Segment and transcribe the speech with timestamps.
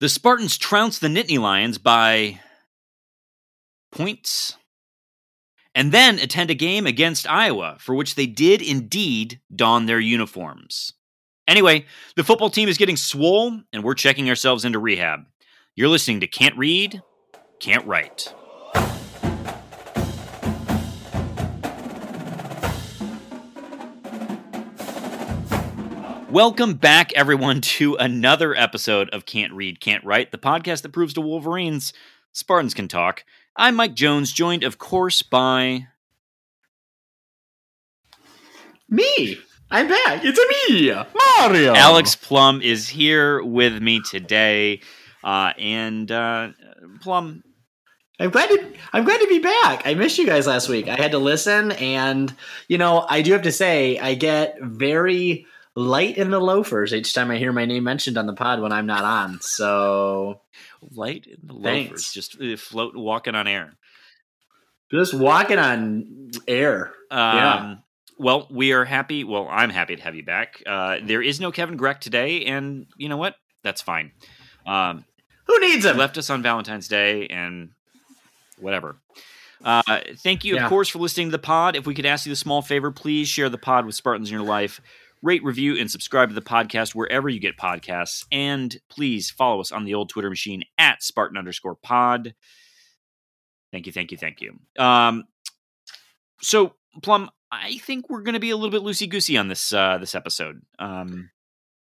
[0.00, 2.40] The Spartans trounced the Nittany Lions by
[3.90, 4.56] points
[5.74, 10.92] and then attend a game against Iowa, for which they did indeed don their uniforms.
[11.48, 15.24] Anyway, the football team is getting swole, and we're checking ourselves into rehab.
[15.74, 17.02] You're listening to Can't Read,
[17.58, 18.32] Can't Write.
[26.30, 31.14] Welcome back, everyone, to another episode of Can't Read, Can't Write, the podcast that proves
[31.14, 31.94] to Wolverines
[32.32, 33.24] Spartans can talk.
[33.56, 35.86] I'm Mike Jones, joined, of course, by.
[38.90, 39.38] Me!
[39.70, 40.20] I'm back!
[40.22, 40.92] It's me!
[41.38, 41.74] Mario!
[41.74, 44.82] Alex Plum is here with me today.
[45.24, 46.50] Uh, and uh,
[47.00, 47.42] Plum,
[48.20, 49.86] I'm glad to I'm glad to be back.
[49.86, 50.88] I missed you guys last week.
[50.88, 52.34] I had to listen and
[52.68, 55.46] you know, I do have to say I get very
[55.78, 58.72] light in the loafers each time I hear my name mentioned on the pod when
[58.72, 59.40] I'm not on.
[59.40, 60.40] So
[60.90, 61.90] light in the Thanks.
[61.90, 63.74] loafers, just uh, float, walking on air.
[64.90, 66.92] just walking on air.
[67.10, 67.74] Um, Yeah.
[68.20, 69.22] Well, we are happy.
[69.22, 70.60] Well, I'm happy to have you back.
[70.66, 73.36] Uh, there is no Kevin Greck today, and you know what?
[73.62, 74.10] That's fine.
[74.66, 75.04] Um,
[75.46, 75.96] Who needs him?
[75.96, 77.70] left us on Valentine's Day, and
[78.58, 78.96] whatever.
[79.64, 79.82] Uh,
[80.16, 81.76] thank you, of course, for listening to the pod.
[81.76, 84.36] If we could ask you the small favor, please share the pod with Spartans in
[84.36, 84.80] your life.
[85.22, 88.24] Rate, review, and subscribe to the podcast wherever you get podcasts.
[88.30, 92.34] And please follow us on the old Twitter machine at Spartan underscore pod.
[93.72, 94.58] Thank you, thank you, thank you.
[94.78, 95.24] Um,
[96.40, 99.72] so, Plum, I think we're going to be a little bit loosey goosey on this
[99.72, 100.62] uh, this episode.
[100.78, 101.30] Um,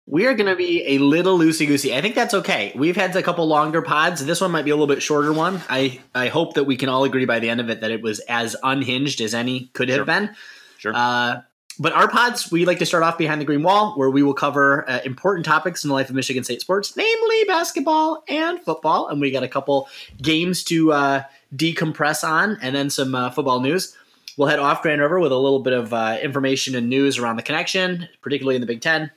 [0.07, 1.95] We are going to be a little loosey goosey.
[1.95, 2.73] I think that's okay.
[2.77, 4.25] We've had a couple longer pods.
[4.25, 5.61] This one might be a little bit shorter one.
[5.69, 8.03] I I hope that we can all agree by the end of it that it
[8.03, 10.05] was as unhinged as any could have Sure.
[10.05, 10.37] been.
[10.79, 10.93] sure.
[10.95, 11.41] Uh,
[11.79, 14.35] but our pods, we like to start off behind the green wall, where we will
[14.35, 19.09] cover uh, important topics in the life of Michigan State sports, namely basketball and football.
[19.09, 19.89] And we got a couple
[20.21, 21.23] games to uh,
[21.55, 23.97] decompress on, and then some uh, football news.
[24.37, 27.37] We'll head off Grand River with a little bit of uh, information and news around
[27.37, 29.11] the connection, particularly in the Big Ten.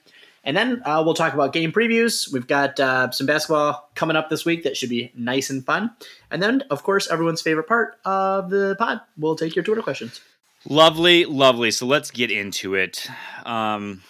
[0.44, 2.32] And then uh, we'll talk about game previews.
[2.32, 5.92] We've got uh, some basketball coming up this week that should be nice and fun.
[6.32, 9.02] And then, of course, everyone's favorite part of the pod.
[9.18, 10.22] We'll take your Twitter questions.
[10.68, 11.72] Lovely, lovely.
[11.72, 13.08] So let's get into it.
[13.46, 14.02] Um,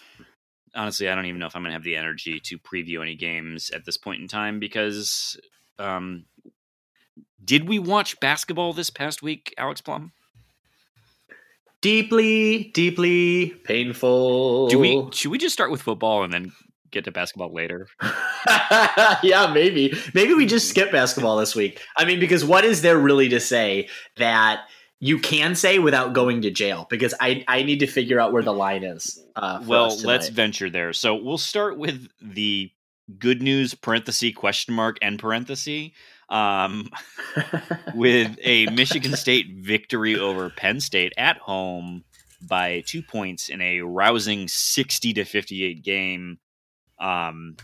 [0.73, 3.15] honestly, I don't even know if I'm going to have the energy to preview any
[3.15, 5.39] games at this point in time because
[5.77, 6.25] um,
[7.43, 10.11] did we watch basketball this past week, Alex Plum?
[11.81, 14.67] Deeply, deeply painful.
[14.67, 16.51] Do we should we just start with football and then
[16.91, 17.87] get to basketball later?
[19.23, 19.93] yeah, maybe.
[20.13, 21.81] Maybe we just skip basketball this week.
[21.95, 24.63] I mean, because what is there really to say that
[24.99, 26.87] you can say without going to jail?
[26.89, 29.23] Because I I need to figure out where the line is.
[29.35, 30.93] Uh, well, let's venture there.
[30.93, 32.71] So we'll start with the
[33.17, 35.89] good news parenthesis question mark end parenthesis
[36.29, 36.89] um,
[37.95, 42.03] with a Michigan State victory over Penn State at home
[42.41, 46.39] by two points in a rousing sixty to fifty eight game.
[46.99, 47.55] Um,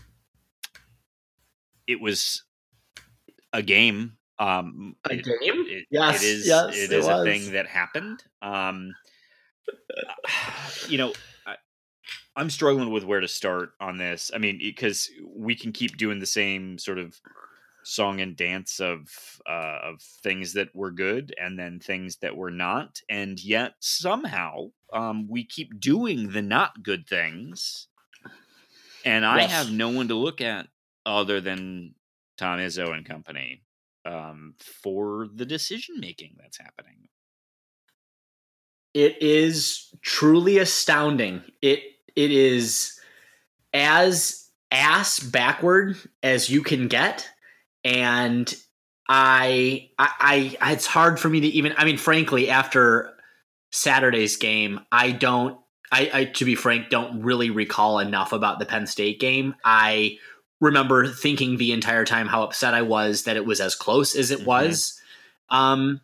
[1.86, 2.42] it was
[3.52, 4.16] a game.
[4.38, 5.64] Um, a it- game.
[5.68, 6.46] it, Yes, it is.
[6.46, 8.22] yes, it it is a thing that happened.
[8.42, 8.94] Um,
[10.88, 11.12] you know,
[11.46, 11.56] I,
[12.36, 14.30] I'm struggling with where to start on this.
[14.34, 17.18] I mean, because we can keep doing the same sort of
[17.82, 19.08] song and dance of
[19.48, 24.70] uh, of things that were good and then things that were not, and yet somehow
[24.92, 27.88] um, we keep doing the not good things.
[29.04, 30.66] And I have no one to look at
[31.06, 31.94] other than
[32.36, 33.62] Tom Izzo and company
[34.06, 37.08] um, for the decision making that's happening.
[38.94, 41.42] It is truly astounding.
[41.60, 41.80] It
[42.14, 42.98] it is
[43.74, 47.28] as ass backward as you can get,
[47.84, 48.54] and
[49.08, 51.74] I, I I it's hard for me to even.
[51.76, 53.12] I mean, frankly, after
[53.70, 55.58] Saturday's game, I don't.
[55.92, 59.54] I, I to be frank, don't really recall enough about the Penn State game.
[59.64, 60.18] I
[60.60, 64.30] remember thinking the entire time how upset I was that it was as close as
[64.30, 64.46] it Mhm.
[64.46, 65.00] was.
[65.50, 66.00] Um,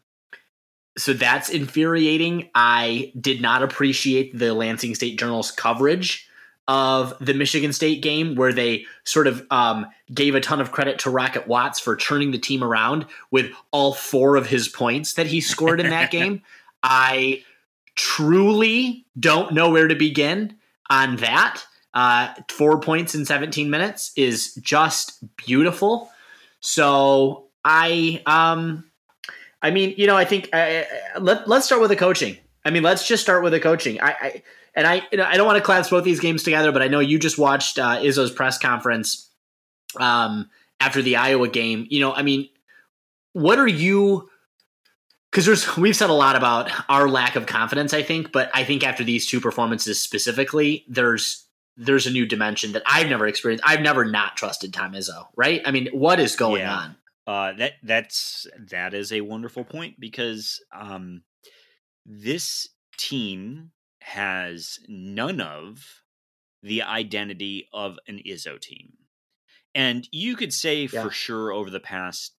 [0.98, 2.50] so that's infuriating.
[2.54, 6.28] I did not appreciate the Lansing State Journal's coverage
[6.68, 10.98] of the Michigan State game, where they sort of um, gave a ton of credit
[11.00, 15.26] to Rocket Watts for turning the team around with all four of his points that
[15.26, 16.42] he scored in that game.
[16.82, 17.42] I
[17.94, 20.56] truly don't know where to begin
[20.90, 21.62] on that.
[21.94, 26.10] Uh, four points in 17 minutes is just beautiful.
[26.60, 28.84] So I, um,
[29.60, 30.82] I mean, you know, I think uh,
[31.20, 32.36] let let's start with the coaching.
[32.64, 34.00] I mean, let's just start with the coaching.
[34.00, 34.42] I, I
[34.74, 36.88] and I, you know, I don't want to clasp both these games together, but I
[36.88, 39.28] know you just watched uh, Izzo's press conference
[39.98, 40.48] um,
[40.80, 41.86] after the Iowa game.
[41.90, 42.48] You know, I mean,
[43.32, 44.28] what are you?
[45.30, 48.64] Because there's we've said a lot about our lack of confidence, I think, but I
[48.64, 51.46] think after these two performances specifically, there's
[51.76, 53.64] there's a new dimension that I've never experienced.
[53.66, 55.62] I've never not trusted Tom Izzo, right?
[55.64, 56.74] I mean, what is going Yeah.
[56.76, 56.96] on?
[57.26, 61.22] Uh, that that's that is a wonderful point because um,
[62.04, 63.70] this team
[64.00, 65.84] has none of
[66.62, 68.94] the identity of an Izzo team,
[69.74, 71.04] and you could say Yeah.
[71.04, 72.34] for sure over the past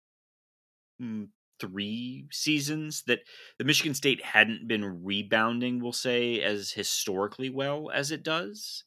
[1.01, 1.29] mm,
[1.59, 3.19] three seasons that
[3.57, 5.81] the Michigan State hadn't been rebounding.
[5.81, 8.83] We'll say as historically well as it does,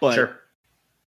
[0.00, 0.40] but sure.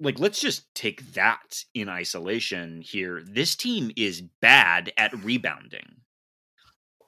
[0.01, 6.03] like let's just take that in isolation here this team is bad at rebounding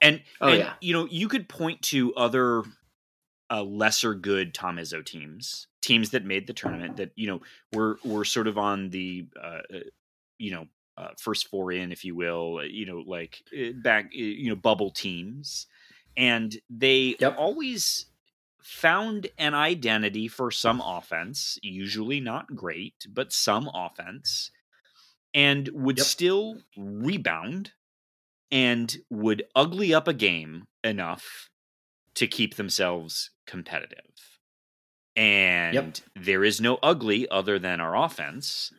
[0.01, 0.73] and, Oh, and yeah.
[0.81, 2.63] you know you could point to other
[3.51, 7.99] uh, lesser good Tom Izzo teams teams that made the tournament that you know were
[8.03, 9.79] were sort of on the uh, uh,
[10.37, 14.05] you know uh, first four in if you will uh, you know like uh, back
[14.05, 15.67] uh, you know bubble teams
[16.17, 17.35] and they Yep.
[17.37, 18.07] always
[18.65, 24.49] found an identity for some offense, usually not great, but some offense,
[25.35, 26.07] and would Yep.
[26.07, 27.73] still rebound
[28.51, 31.51] and would ugly up a game enough
[32.15, 34.39] to keep themselves competitive.
[35.15, 38.73] And there is no ugly other than our offense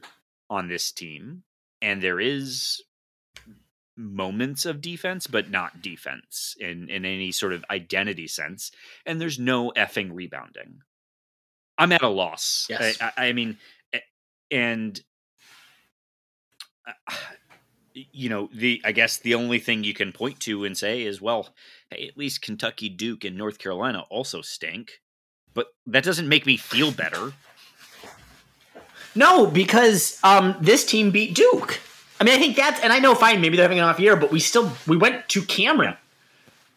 [0.50, 1.44] on this team.
[1.80, 2.82] And there is
[3.96, 8.70] moments of defense, but not defense in, in any sort of identity sense.
[9.04, 10.80] And there's no effing rebounding.
[11.78, 12.66] I'm at a loss.
[12.68, 12.98] Yes.
[13.00, 13.58] I, I, I mean,
[14.50, 15.00] and
[16.86, 17.14] uh,
[17.94, 21.20] you know the I guess the only thing you can point to and say is,
[21.20, 21.54] well,
[21.90, 25.00] hey, at least Kentucky, Duke, and North Carolina also stink.
[25.54, 27.32] But that doesn't make me feel better.
[29.14, 31.80] No, because um, this team beat Duke.
[32.20, 34.16] I mean, I think that's, and I know, fine, maybe they're having an off year,
[34.16, 35.96] but we still we went to Cameron.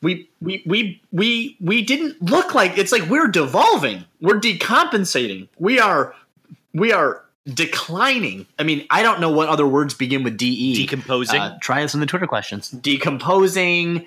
[0.02, 4.06] We we we we we didn't look like it's like we're devolving.
[4.22, 5.50] We're decompensating.
[5.58, 6.16] We are
[6.74, 8.46] we are declining.
[8.58, 10.76] I mean, I don't know what other words begin with de.
[10.76, 11.40] Decomposing.
[11.40, 12.70] Uh, try us in the Twitter questions.
[12.70, 14.06] Decomposing.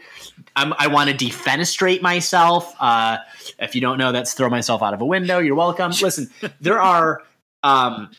[0.56, 2.74] I'm, I want to defenestrate myself.
[2.80, 3.18] Uh,
[3.58, 5.38] if you don't know, that's throw myself out of a window.
[5.38, 5.92] You're welcome.
[6.00, 6.30] Listen,
[6.60, 7.22] there are
[7.62, 8.10] um,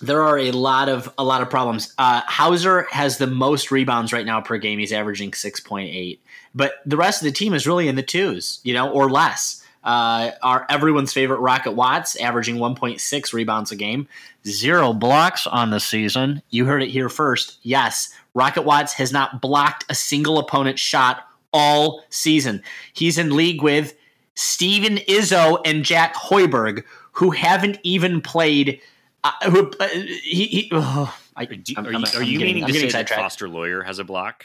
[0.00, 1.94] there are a lot of a lot of problems.
[1.98, 4.78] Uh, Hauser has the most rebounds right now per game.
[4.78, 6.20] He's averaging six point eight,
[6.54, 9.62] but the rest of the team is really in the twos, you know, or less.
[9.84, 14.08] Uh, our everyone's favorite Rocket Watts averaging 1.6 rebounds a game,
[14.44, 16.42] zero blocks on the season.
[16.50, 17.58] You heard it here first.
[17.62, 22.64] Yes, Rocket Watts has not blocked a single opponent shot all season.
[22.92, 23.96] He's in league with
[24.34, 26.82] Steven Izzo and Jack Hoiberg,
[27.12, 28.80] who haven't even played.
[29.50, 32.72] Who, uh, he, he, oh, I, Are, do- are you, are you getting- meaning to
[32.74, 33.08] say that.
[33.10, 34.44] Foster Loyer has a block?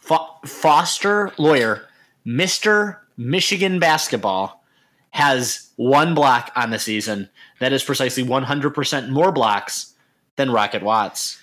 [0.00, 1.86] Fo- Foster Loyer,
[2.26, 2.98] Mr.
[3.16, 4.64] Michigan basketball,
[5.10, 7.28] has one block on the season.
[7.60, 9.94] That is precisely 100% more blocks
[10.36, 11.38] than Rocket Watts.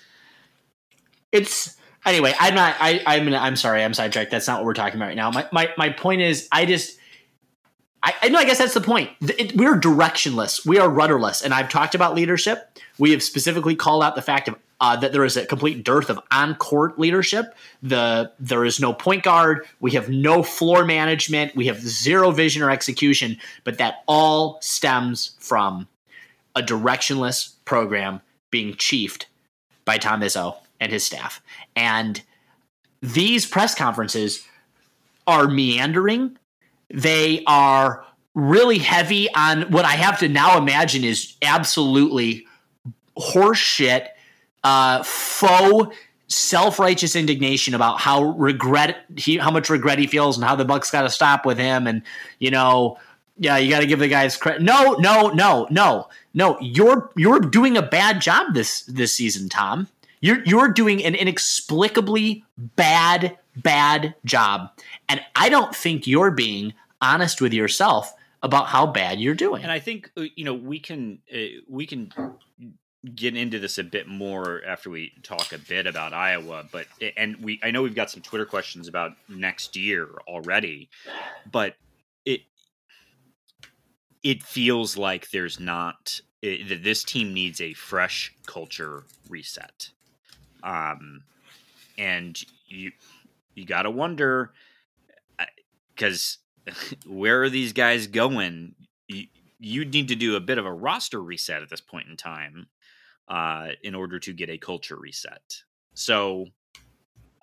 [1.32, 2.34] It's anyway.
[2.38, 2.74] I'm not.
[2.80, 3.32] I, I'm.
[3.32, 3.82] I'm sorry.
[3.84, 4.30] I'm sidetracked.
[4.32, 5.30] That's not what we're talking about right now.
[5.30, 6.98] My my, my point is, I just.
[8.02, 8.38] I, I know.
[8.38, 9.10] I guess that's the point.
[9.20, 10.64] It- we're directionless.
[10.64, 11.42] We are rudderless.
[11.42, 12.78] And I've talked about leadership.
[12.98, 16.08] We have specifically called out the fact of uh, that there is a complete dearth
[16.08, 17.54] of on-court leadership.
[17.82, 19.66] The there is no point guard.
[19.80, 21.54] We have no floor management.
[21.54, 23.36] We have zero vision or execution.
[23.64, 25.86] But that all stems from
[26.56, 29.26] a directionless program being chiefed
[29.84, 31.42] by Tom Izzo and his staff.
[31.76, 32.22] And
[33.02, 34.42] these press conferences
[35.26, 36.38] are meandering.
[36.90, 38.04] They are
[38.34, 42.46] really heavy on what I have to now imagine is absolutely
[43.18, 44.08] horseshit,
[44.64, 45.94] uh, faux
[46.30, 50.88] self-righteous indignation about how regret he how much regret he feels and how the Bucks
[50.88, 52.02] got to stop with him and
[52.38, 52.96] you know
[53.36, 57.40] yeah you got to give the guys credit no no no no no you're you're
[57.40, 59.88] doing a bad job this this season Tom
[60.20, 64.70] you're you're doing an inexplicably bad bad job
[65.08, 69.72] and I don't think you're being honest with yourself about how bad you're doing And
[69.72, 72.12] I think uh, you know we can uh, we can
[73.14, 76.86] get into this a bit more after we talk a bit about Iowa, but
[77.16, 80.88] and we I know we've got some Twitter questions about next year already,
[81.50, 81.76] but
[82.24, 82.42] it
[84.22, 89.90] it feels like there's not it, that this team needs a fresh culture reset.
[90.62, 91.22] Um
[91.98, 92.92] and you
[93.54, 94.52] you got to wonder
[95.96, 96.38] cuz
[97.06, 98.74] where are these guys going?
[99.08, 99.26] You,
[99.58, 102.68] you need to do a bit of a roster reset at this point in time.
[103.28, 105.62] uh, in order to get a culture reset.
[105.94, 106.46] So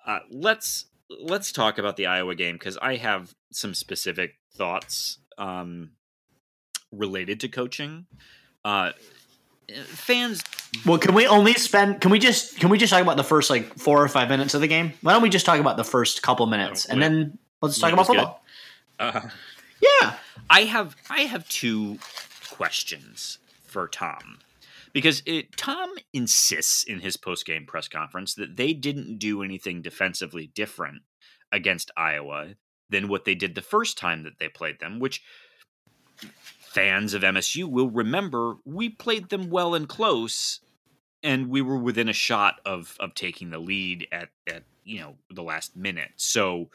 [0.06, 5.92] uh, let's let's talk about the Iowa game because I have some specific thoughts um,
[6.92, 8.06] related to coaching.
[8.64, 8.92] Uh,
[9.86, 10.42] fans
[10.84, 13.50] well can we only spend can we just can we just talk about the first
[13.50, 14.92] like four or five minutes of the game?
[15.02, 18.06] Why don't we just talk about the first couple minutes and then let's talk about
[18.06, 18.42] football.
[18.98, 19.20] Uh,
[19.80, 20.14] yeah.
[20.50, 21.98] I have i have two
[22.50, 24.38] questions for tom
[24.92, 30.50] because it, tom insists in his post-game press conference that they didn't do anything defensively
[30.54, 31.02] different
[31.52, 32.54] against iowa
[32.90, 35.22] than what they did the first time that they played them which
[36.68, 40.60] fans of MSU will remember we played them well and close,
[41.22, 45.16] and we were within a shot of of taking the lead at at you know
[45.30, 46.12] the last minute.
[46.16, 46.68] So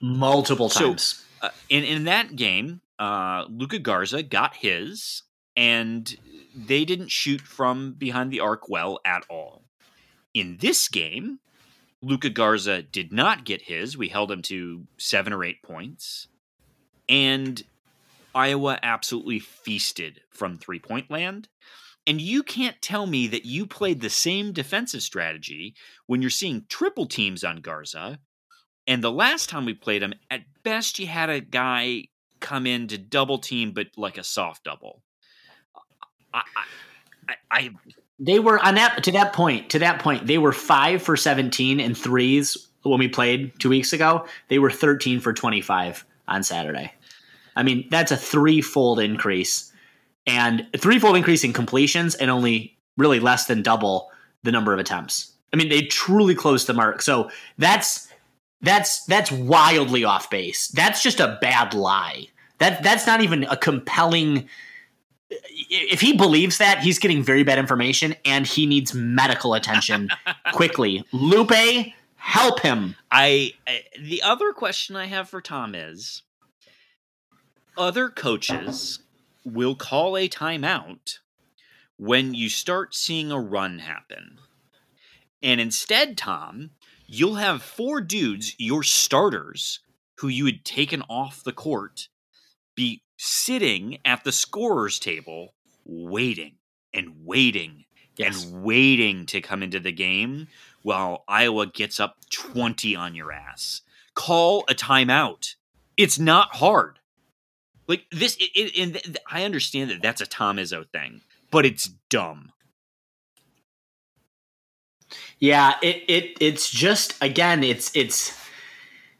[0.00, 1.24] multiple times.
[1.40, 5.22] So, uh, in in that game, uh, Luka Garza got his,
[5.56, 6.16] and
[6.54, 9.62] they didn't shoot from behind the arc well at all.
[10.34, 11.40] In this game,
[12.00, 13.96] Luka Garza did not get his.
[13.96, 16.28] We held him to seven or eight points.
[17.08, 17.62] And
[18.34, 21.48] Iowa absolutely feasted from three point land.
[22.06, 25.74] And you can't tell me that you played the same defensive strategy
[26.06, 28.18] when you're seeing triple teams on Garza.
[28.88, 32.08] And the last time we played him, at best you had a guy
[32.40, 35.02] come in to double team, but like a soft double.
[36.34, 36.42] I,
[37.28, 37.70] I, I
[38.18, 39.70] they were on that to that point.
[39.70, 43.92] To that point, they were five for seventeen and threes when we played two weeks
[43.92, 44.26] ago.
[44.48, 46.92] They were thirteen for twenty five on Saturday.
[47.56, 49.72] I mean, that's a threefold increase
[50.26, 54.10] and a threefold increase in completions and only really less than double
[54.42, 55.32] the number of attempts.
[55.52, 57.02] I mean, they truly closed the mark.
[57.02, 58.08] So that's
[58.60, 60.68] that's that's wildly off base.
[60.68, 62.28] That's just a bad lie.
[62.58, 64.48] That that's not even a compelling
[65.70, 70.08] if he believes that, he's getting very bad information and he needs medical attention
[70.52, 71.04] quickly.
[71.12, 72.94] Lupe, help him.
[73.10, 76.22] I, I the other question I have for Tom is
[77.76, 79.00] other coaches
[79.44, 81.18] will call a timeout
[81.96, 84.38] when you start seeing a run happen.
[85.42, 86.70] And instead, Tom,
[87.06, 89.80] you'll have four dudes, your starters,
[90.16, 92.08] who you had taken off the court,
[92.74, 96.54] be sitting at the scorer's table waiting
[96.94, 97.84] and waiting
[98.16, 98.44] yes.
[98.44, 100.48] and waiting to come into the game
[100.82, 103.82] while Iowa gets up 20 on your ass.
[104.14, 105.54] Call a timeout.
[105.96, 106.98] It's not hard.
[107.92, 111.20] Like this, it, it, and I understand that that's a Tom Izzo thing,
[111.50, 112.50] but it's dumb.
[115.38, 118.34] Yeah, it it it's just again, it's it's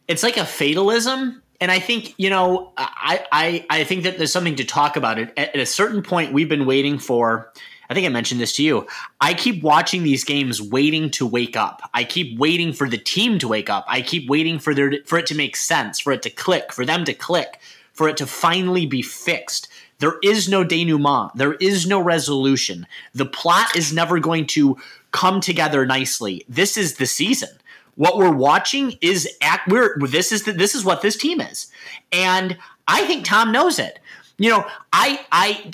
[0.08, 4.32] it's like a fatalism, and I think you know, I I I think that there's
[4.32, 5.34] something to talk about it.
[5.36, 7.52] At, at a certain point, we've been waiting for.
[7.90, 8.86] I think I mentioned this to you.
[9.20, 11.82] I keep watching these games waiting to wake up.
[11.92, 13.84] I keep waiting for the team to wake up.
[13.86, 16.86] I keep waiting for their for it to make sense, for it to click, for
[16.86, 17.60] them to click
[17.92, 19.68] for it to finally be fixed.
[19.98, 21.32] There is no denouement.
[21.36, 22.86] There is no resolution.
[23.14, 24.76] The plot is never going to
[25.12, 26.44] come together nicely.
[26.48, 27.50] This is the season.
[27.94, 29.68] What we're watching is act.
[29.68, 31.70] We're this is the, this is what this team is,
[32.10, 32.56] and
[32.88, 33.98] I think Tom knows it.
[34.38, 35.72] You know, I I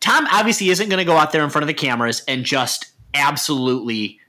[0.00, 2.86] Tom obviously isn't going to go out there in front of the cameras and just
[3.12, 4.20] absolutely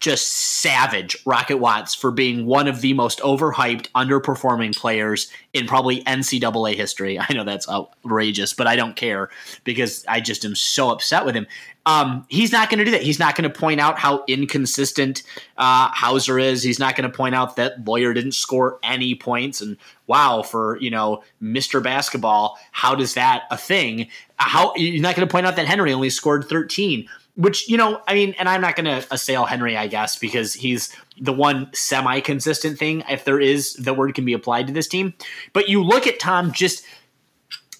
[0.00, 6.02] just savage Rocket Watts for being one of the most overhyped, underperforming players in probably
[6.04, 7.18] NCAA history.
[7.18, 9.28] I know that's outrageous, but I don't care
[9.62, 11.46] because I just am so upset with him.
[11.86, 13.02] Um, he's not going to do that.
[13.02, 15.22] He's not going to point out how inconsistent
[15.58, 16.62] uh, Hauser is.
[16.62, 19.60] He's not going to point out that Loyer didn't score any points.
[19.60, 19.76] And
[20.06, 21.82] wow, for you know Mr.
[21.82, 24.08] Basketball, how does that a thing?
[24.36, 28.00] How you're not going to point out that Henry only scored 13 which you know
[28.08, 31.70] i mean and i'm not going to assail henry i guess because he's the one
[31.74, 35.12] semi-consistent thing if there is the word can be applied to this team.
[35.52, 36.84] But you look at tom just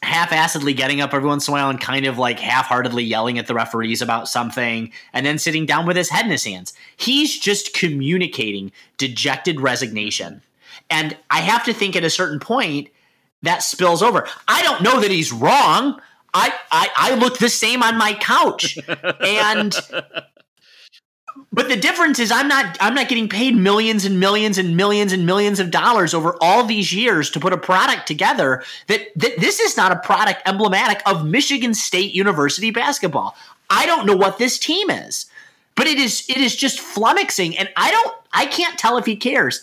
[0.02, 3.46] half-assedly getting up every once in a while and kind of like half-heartedly yelling at
[3.46, 6.72] the referees about something and then sitting down with his head in his hands.
[6.96, 10.42] He's just communicating dejected resignation.
[10.88, 12.88] And i have to think at a certain point
[13.42, 14.28] that spills over.
[14.48, 16.00] I don't know that he's wrong
[16.32, 18.78] I, I I look the same on my couch.
[19.20, 19.74] and
[21.52, 25.12] but the difference is I'm not I'm not getting paid millions and millions and millions
[25.12, 29.38] and millions of dollars over all these years to put a product together that, that
[29.38, 33.36] this is not a product emblematic of Michigan State University basketball.
[33.68, 35.26] I don't know what this team is.
[35.76, 39.16] But it is it is just flummoxing and I don't I can't tell if he
[39.16, 39.62] cares.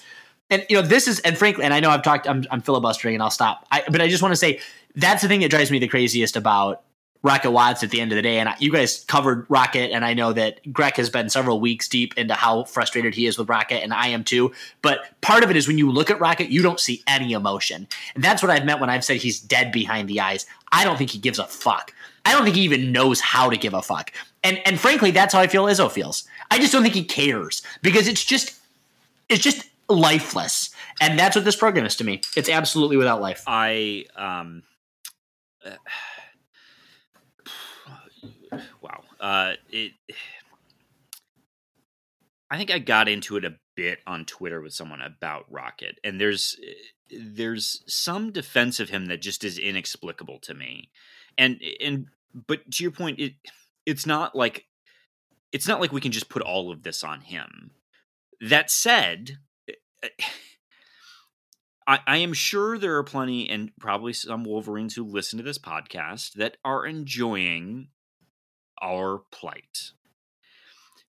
[0.50, 3.14] And you know this is and frankly and I know I've talked I'm, I'm filibustering
[3.14, 3.68] and I'll stop.
[3.72, 4.60] I, but I just want to say
[4.98, 6.84] that's the thing that drives me the craziest about
[7.24, 8.40] Rocket Watts at the end of the day.
[8.40, 12.18] And you guys covered Rocket, and I know that Greg has been several weeks deep
[12.18, 14.52] into how frustrated he is with Rocket, and I am too.
[14.82, 17.88] But part of it is when you look at Rocket, you don't see any emotion.
[18.16, 20.46] And that's what I've meant when I've said he's dead behind the eyes.
[20.72, 21.94] I don't think he gives a fuck.
[22.26, 24.12] I don't think he even knows how to give a fuck.
[24.44, 26.28] And and frankly, that's how I feel Izzo feels.
[26.52, 28.56] I just don't think he cares because it's just
[29.30, 30.72] it's just lifeless.
[31.00, 32.22] And that's what this program is to me.
[32.36, 33.44] It's absolutely without life.
[33.48, 34.64] I um
[35.68, 35.76] uh,
[38.82, 39.04] wow.
[39.20, 39.94] Uh, it.
[42.50, 46.20] I think I got into it a bit on Twitter with someone about Rocket, and
[46.20, 46.58] there's
[47.12, 50.90] there's some defense of him that just is inexplicable to me,
[51.38, 53.34] and and but to your point, it
[53.86, 54.66] it's not like
[55.52, 57.72] it's not like we can just put all of this on him.
[58.40, 59.40] That said.
[61.88, 65.58] I, I, am sure there are plenty and probably some Wolverines who listen to this
[65.58, 67.88] podcast that are enjoying
[68.82, 69.92] our plight.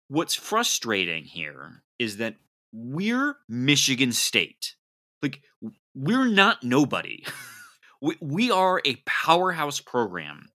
[0.08, 2.36] What's frustrating here is that
[2.74, 4.76] we're Michigan State.
[5.22, 5.42] Like,
[5.96, 7.24] we're not nobody.
[8.02, 10.50] we, we are a powerhouse program.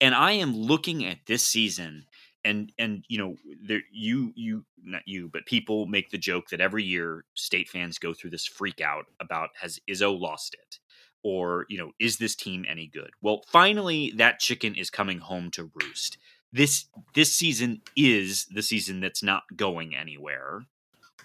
[0.00, 2.06] And I am looking at this season
[2.44, 6.60] and and you know there you you not you but people make the joke that
[6.60, 10.78] every year state fans go through this freak out about has Izzo lost it?
[11.26, 13.10] or you know is this team any good?
[13.22, 16.18] Well finally that chicken is coming home to roost.
[16.52, 20.66] This this season is the season that's not going anywhere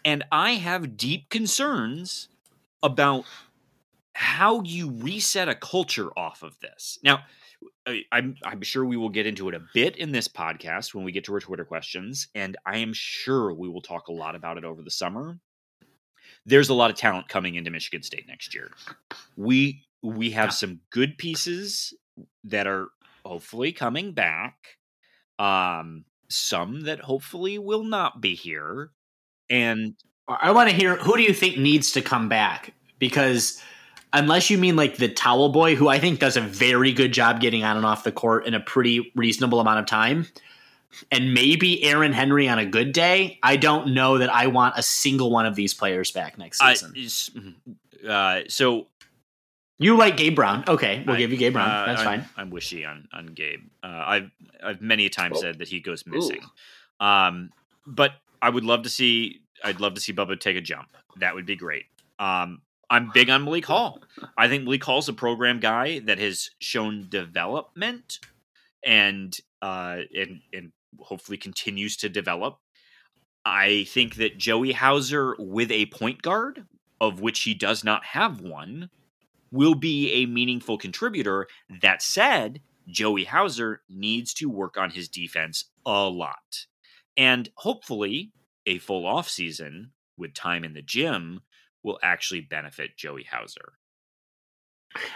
[0.06, 2.30] and i have deep concerns
[2.82, 3.26] about
[4.20, 7.00] how you reset a culture off of this.
[7.02, 7.20] Now
[8.12, 11.12] I'm, I'm sure we will get into it a bit in this podcast when we
[11.12, 14.58] get to our Twitter questions, and I am sure we will talk a lot about
[14.58, 15.39] it over the summer.
[16.46, 18.72] There's a lot of talent coming into Michigan State next year.
[19.36, 21.94] We we have some good pieces
[22.46, 22.88] that are
[23.25, 24.56] hopefully coming back
[25.39, 28.92] um, some that hopefully will not be here.
[29.50, 29.96] And
[30.28, 32.74] I want to hear who do you think needs to come back?
[33.00, 33.60] Because
[34.13, 37.39] unless you mean like the towel boy, who I think does a very good job
[37.39, 40.27] getting on and off the court in a pretty reasonable amount of time,
[41.11, 44.83] and maybe Aaron Henry on a good day, I don't know that I want a
[44.83, 46.93] single one of these players back next season.
[46.95, 48.09] Mm-hmm.
[48.09, 48.87] Uh, so
[49.77, 50.63] you like Gabe Brown?
[50.67, 51.69] Okay, we'll I, give you Gabe Brown.
[51.69, 52.29] Uh, That's I'm, fine.
[52.35, 53.61] I'm wishy on on Gabe.
[53.83, 54.31] Uh, I've
[54.63, 55.41] I've many times oh.
[55.41, 56.41] said that he goes missing.
[57.00, 57.51] Um,
[57.85, 59.41] but I would love to see.
[59.63, 60.89] I'd love to see Bubba take a jump.
[61.17, 61.85] That would be great.
[62.17, 64.02] Um, I'm big on Malik Hall.
[64.38, 68.20] I think Malik Hall's a program guy that has shown development
[68.86, 72.60] and uh, and and hopefully continues to develop.
[73.46, 76.66] I think that Joey Hauser with a point guard,
[77.00, 78.90] of which he does not have one,
[79.52, 81.48] will be a meaningful contributor.
[81.82, 86.66] That said, Joey Hauser needs to work on his defense a lot.
[87.16, 88.32] And hopefully,
[88.66, 91.42] a full off season with time in the gym
[91.83, 93.74] will actually benefit Joey Hauser.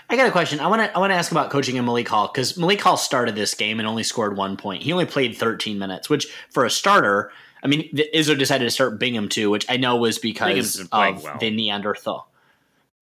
[0.09, 0.59] I got a question.
[0.59, 2.97] I want to I want to ask about coaching in Malik Hall because Malik Hall
[2.97, 4.83] started this game and only scored one point.
[4.83, 7.31] He only played 13 minutes, which for a starter,
[7.63, 11.37] I mean, Izzo decided to start Bingham too, which I know was because of well.
[11.39, 12.27] the Neanderthal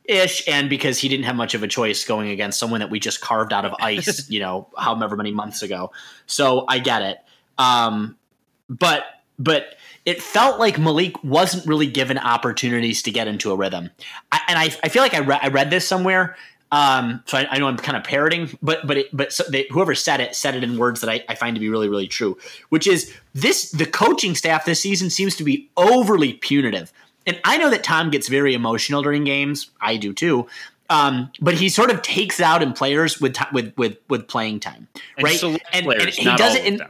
[0.06, 3.00] ish and because he didn't have much of a choice going against someone that we
[3.00, 5.92] just carved out of ice you know however many months ago
[6.26, 7.18] so i get it
[7.58, 8.18] um,
[8.68, 9.04] but
[9.42, 9.76] but
[10.06, 13.90] it felt like malik wasn't really given opportunities to get into a rhythm
[14.32, 16.38] I, and I, I feel like I, re- I read this somewhere
[16.74, 19.68] um, so I, I, know I'm kind of parroting, but but it, but so they,
[19.72, 22.08] whoever said it said it in words that I, I, find to be really really
[22.08, 22.38] true,
[22.70, 26.94] which is this: the coaching staff this season seems to be overly punitive
[27.26, 29.70] and I know that Tom gets very emotional during games.
[29.80, 30.48] I do too.
[30.90, 34.60] Um, but he sort of takes out in players with t- with with with playing
[34.60, 34.88] time,
[35.22, 35.42] right?
[35.42, 36.82] And, and, players, and he does it in,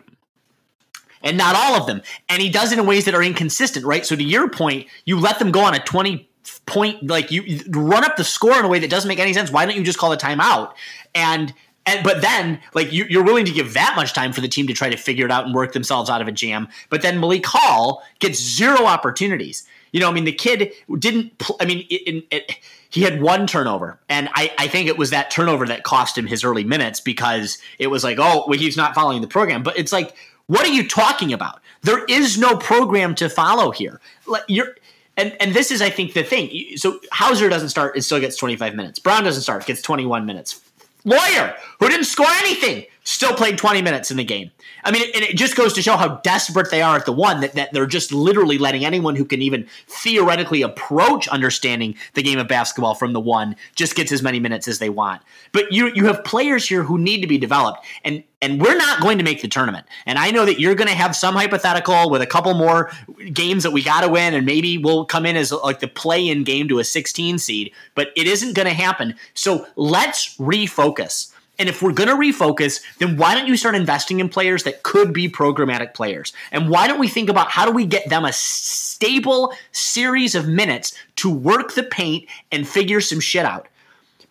[1.23, 2.01] and not all of them.
[2.29, 4.05] And he does it in ways that are inconsistent, right?
[4.05, 6.29] So to your point, you let them go on a twenty
[6.65, 9.51] point, like you, run up the score in a way that doesn't make any sense.
[9.51, 10.73] Why don't you just call a timeout?
[11.13, 11.53] And
[11.85, 14.67] and but then like you, are willing to give that much time for the team
[14.67, 16.67] to try to figure it out and work themselves out of a jam.
[16.89, 19.67] But then Malik Hall gets zero opportunities.
[19.91, 21.37] You know, I mean, the kid didn't.
[21.37, 22.57] Pl- I mean, it, it,
[22.89, 26.27] he had one turnover, and I, I think it was that turnover that cost him
[26.27, 29.63] his early minutes because it was like, oh, well, he's not following the program.
[29.63, 30.15] But it's like,
[30.51, 31.61] what are you talking about?
[31.81, 34.01] There is no program to follow here.
[34.49, 34.75] You're.
[35.15, 36.77] And, and this is, I think, the thing.
[36.77, 38.99] So Hauser doesn't start; it still gets 25 minutes.
[38.99, 40.61] Brown doesn't start; it gets 21 minutes.
[41.05, 44.51] Loyer, who didn't score anything, still played 20 minutes in the game.
[44.83, 47.41] I mean, and it just goes to show how desperate they are at the one
[47.41, 52.39] that, that they're just literally letting anyone who can even theoretically approach understanding the game
[52.39, 55.21] of basketball from the one just gets as many minutes as they want.
[55.51, 59.01] But you you have players here who need to be developed, and and we're not
[59.01, 59.85] going to make the tournament.
[60.05, 62.91] And I know that you're going to have some hypothetical with a couple more
[63.33, 66.43] games that we got to win, and maybe we'll come in as like the play-in
[66.43, 67.71] game to a 16 seed.
[67.93, 69.15] But it isn't going to happen.
[69.35, 71.31] So let's refocus.
[71.61, 74.81] And if we're going to refocus, then why don't you start investing in players that
[74.81, 76.33] could be programmatic players?
[76.51, 80.47] And why don't we think about how do we get them a stable series of
[80.47, 83.67] minutes to work the paint and figure some shit out?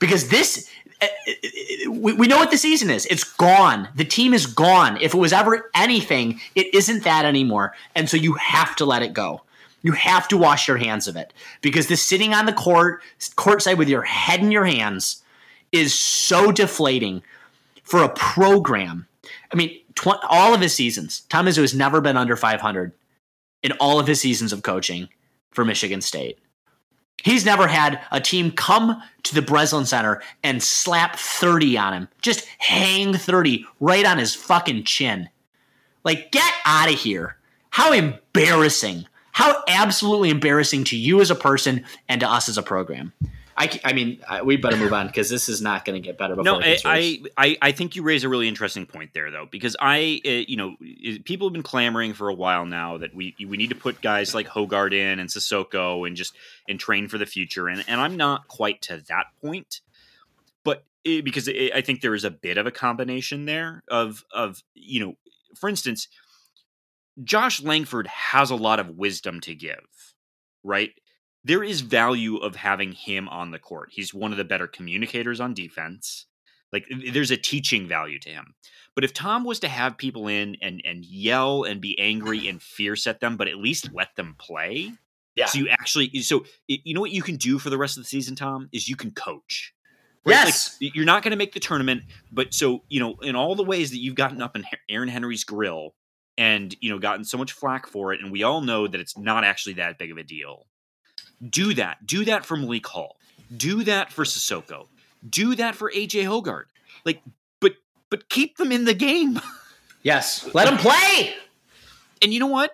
[0.00, 0.68] Because this,
[1.00, 3.06] eh, eh, eh, we know what the season is.
[3.06, 3.88] It's gone.
[3.94, 4.96] The team is gone.
[5.00, 7.76] If it was ever anything, it isn't that anymore.
[7.94, 9.42] And so you have to let it go.
[9.82, 13.04] You have to wash your hands of it because the sitting on the court,
[13.36, 15.19] courtside with your head in your hands,
[15.72, 17.22] is so deflating
[17.82, 19.06] for a program.
[19.52, 22.92] I mean, tw- all of his seasons, Tom Izzo has never been under 500
[23.62, 25.08] in all of his seasons of coaching
[25.50, 26.38] for Michigan State.
[27.22, 32.08] He's never had a team come to the Breslin Center and slap 30 on him.
[32.22, 35.28] Just hang 30 right on his fucking chin.
[36.02, 37.36] Like, get out of here.
[37.68, 39.06] How embarrassing.
[39.32, 43.12] How absolutely embarrassing to you as a person and to us as a program.
[43.60, 46.34] I, I mean, we better move on because this is not going to get better.
[46.34, 49.76] no, I, I, I, I think you raise a really interesting point there, though, because
[49.78, 53.36] I, uh, you know, eh, people have been clamoring for a while now that we
[53.38, 56.34] we need to put guys like Hoggard in and Sissoko and just
[56.70, 59.82] and train for the future, and and I'm not quite to that point,
[60.64, 64.24] but it, because it, I think there is a bit of a combination there of
[64.32, 65.18] of you know,
[65.54, 66.08] for instance,
[67.22, 70.14] Josh Langford has a lot of wisdom to give,
[70.64, 70.92] right?
[71.44, 73.88] There is value of having him on the court.
[73.92, 76.26] He's one of the better communicators on defense.
[76.72, 78.54] Like there's a teaching value to him.
[78.94, 82.62] But if Tom was to have people in and and yell and be angry and
[82.62, 84.92] fierce at them, but at least let them play.
[85.36, 85.46] Yeah.
[85.46, 88.08] So you actually so you know what you can do for the rest of the
[88.08, 89.72] season, Tom, is you can coach.
[90.24, 90.34] Right?
[90.34, 90.76] Yes.
[90.80, 93.64] Like, you're not going to make the tournament, but so, you know, in all the
[93.64, 95.94] ways that you've gotten up in Aaron Henry's grill
[96.36, 99.16] and, you know, gotten so much flack for it, and we all know that it's
[99.16, 100.66] not actually that big of a deal
[101.48, 102.06] do that.
[102.06, 103.16] Do that for Malik Hall.
[103.54, 104.86] Do that for Sissoko.
[105.28, 106.64] Do that for AJ Hoggard.
[107.04, 107.22] Like,
[107.60, 107.72] but
[108.10, 109.40] but keep them in the game.
[110.02, 111.34] Yes, let them play.
[112.22, 112.72] And you know what?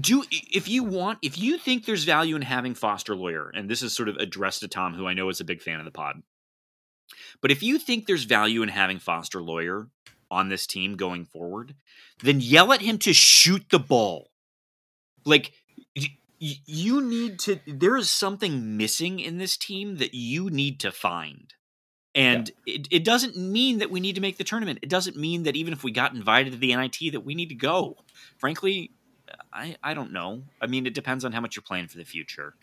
[0.00, 3.82] Do if you want, if you think there's value in having Foster Loyer, and this
[3.82, 5.90] is sort of addressed to Tom, who I know is a big fan of the
[5.90, 6.22] pod.
[7.40, 9.88] But if you think there's value in having Foster Loyer
[10.30, 11.74] on this team going forward,
[12.22, 14.30] then yell at him to shoot the ball.
[15.24, 15.52] Like
[16.40, 21.54] you need to there is something missing in this team that you need to find.
[22.14, 22.76] And yeah.
[22.76, 24.80] it, it doesn't mean that we need to make the tournament.
[24.82, 27.50] It doesn't mean that even if we got invited to the nit that we need
[27.50, 27.96] to go.
[28.38, 28.90] Frankly
[29.52, 30.42] i i don't know.
[30.60, 32.54] I mean it depends on how much you're playing for the future.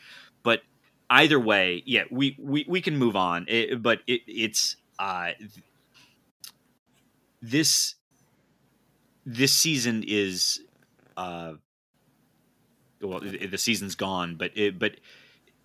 [0.41, 0.63] But
[1.09, 3.45] either way yeah we we, we can move on.
[3.47, 5.31] It, but it, it's uh
[7.43, 7.93] this
[9.23, 10.61] this season is
[11.15, 11.53] uh
[13.01, 14.95] well, the season's gone, but it, but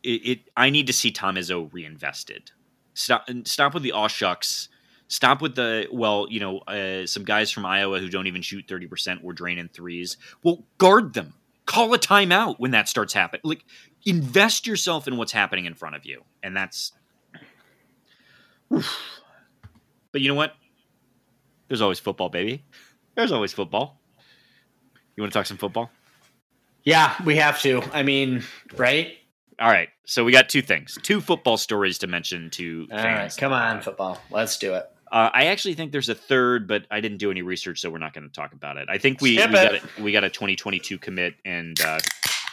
[0.03, 2.51] it, it, I need to see Tom Izzo reinvested.
[2.95, 4.68] Stop, stop with the aw shucks.
[5.09, 8.64] Stop with the well, you know, uh, some guys from Iowa who don't even shoot
[8.66, 10.16] thirty percent were draining threes.
[10.42, 11.35] Well, guard them.
[11.66, 13.42] Call a timeout when that starts happening.
[13.45, 13.64] Like,
[14.05, 16.92] invest yourself in what's happening in front of you, and that's.
[18.73, 18.99] Oof.
[20.12, 20.55] But you know what?
[21.68, 22.64] There's always football, baby.
[23.14, 24.01] There's always football.
[25.14, 25.90] You want to talk some football?
[26.85, 27.83] Yeah, we have to.
[27.92, 28.42] I mean,
[28.77, 29.16] right?
[29.59, 29.88] All right.
[30.05, 33.33] So we got two things, two football stories to mention to All fans.
[33.35, 34.18] Right, come on, football.
[34.31, 34.85] Let's do it.
[35.11, 37.99] Uh, I actually think there's a third, but I didn't do any research, so we're
[37.99, 38.88] not going to talk about it.
[38.90, 41.99] I think we, we got, a, we got a 2022 commit, and uh,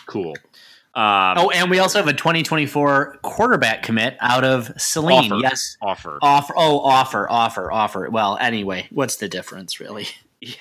[0.08, 0.36] cool.
[0.94, 5.32] Um, oh, and we also have a 2024 quarterback commit out of Saline.
[5.32, 6.54] Offer, yes, offer, offer.
[6.58, 8.10] Oh, offer, offer, offer.
[8.10, 10.08] Well, anyway, what's the difference, really?
[10.42, 10.56] Yeah.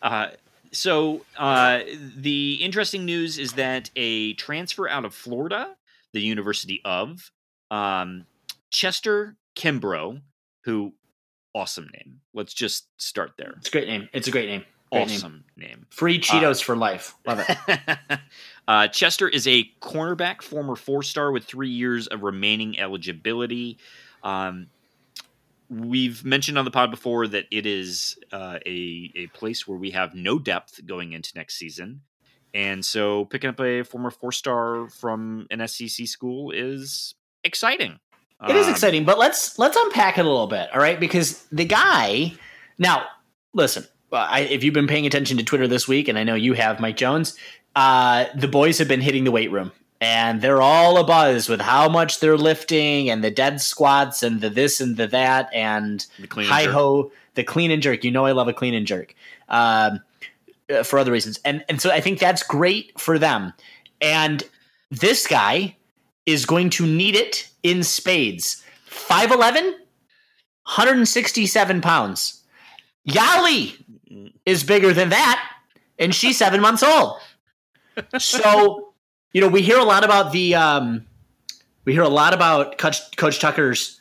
[0.00, 0.28] Uh,
[0.72, 1.80] so uh,
[2.16, 5.76] the interesting news is that a transfer out of Florida,
[6.12, 7.30] the University of
[7.70, 8.26] um,
[8.70, 10.20] Chester Kimbrough,
[10.64, 10.92] who
[11.54, 12.20] awesome name.
[12.34, 13.54] Let's just start there.
[13.58, 14.08] It's a great name.
[14.12, 14.64] It's a great name.
[14.90, 15.68] Great awesome name.
[15.68, 15.86] name.
[15.90, 17.14] Free Cheetos uh, for life.
[17.26, 17.98] Love it.
[18.68, 23.78] uh, Chester is a cornerback, former four star with three years of remaining eligibility.
[24.22, 24.68] Um,
[25.72, 29.90] we've mentioned on the pod before that it is uh, a a place where we
[29.90, 32.02] have no depth going into next season,
[32.52, 37.98] and so picking up a former four star from an SEC school is exciting.
[38.48, 40.98] It is um, exciting, but let's let's unpack it a little bit, all right?
[40.98, 42.32] Because the guy
[42.78, 43.04] now,
[43.54, 46.54] listen, I, if you've been paying attention to Twitter this week, and I know you
[46.54, 47.36] have, Mike Jones,
[47.76, 51.88] uh, the boys have been hitting the weight room, and they're all abuzz with how
[51.88, 56.04] much they're lifting, and the dead squats, and the this and the that, and
[56.48, 58.02] hi ho, the clean and jerk.
[58.02, 59.14] You know, I love a clean and jerk
[59.48, 60.00] um,
[60.68, 63.52] uh, for other reasons, and and so I think that's great for them.
[64.00, 64.42] And
[64.90, 65.76] this guy
[66.26, 68.60] is going to need it in spades.
[68.90, 72.42] 5'11, 167 pounds.
[73.08, 73.80] Yali
[74.44, 75.48] is bigger than that,
[75.96, 77.20] and she's seven months old.
[78.18, 78.91] So,
[79.32, 81.06] you know, we hear a lot about the um,
[81.84, 84.00] we hear a lot about Coach, Coach Tucker's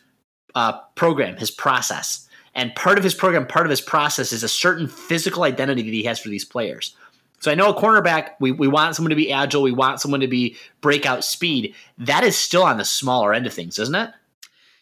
[0.55, 4.49] uh, program, his process, and part of his program, part of his process is a
[4.49, 6.95] certain physical identity that he has for these players.
[7.39, 10.19] So I know a cornerback, we, we want someone to be agile, we want someone
[10.19, 11.73] to be breakout speed.
[11.97, 14.11] That is still on the smaller end of things, isn't it?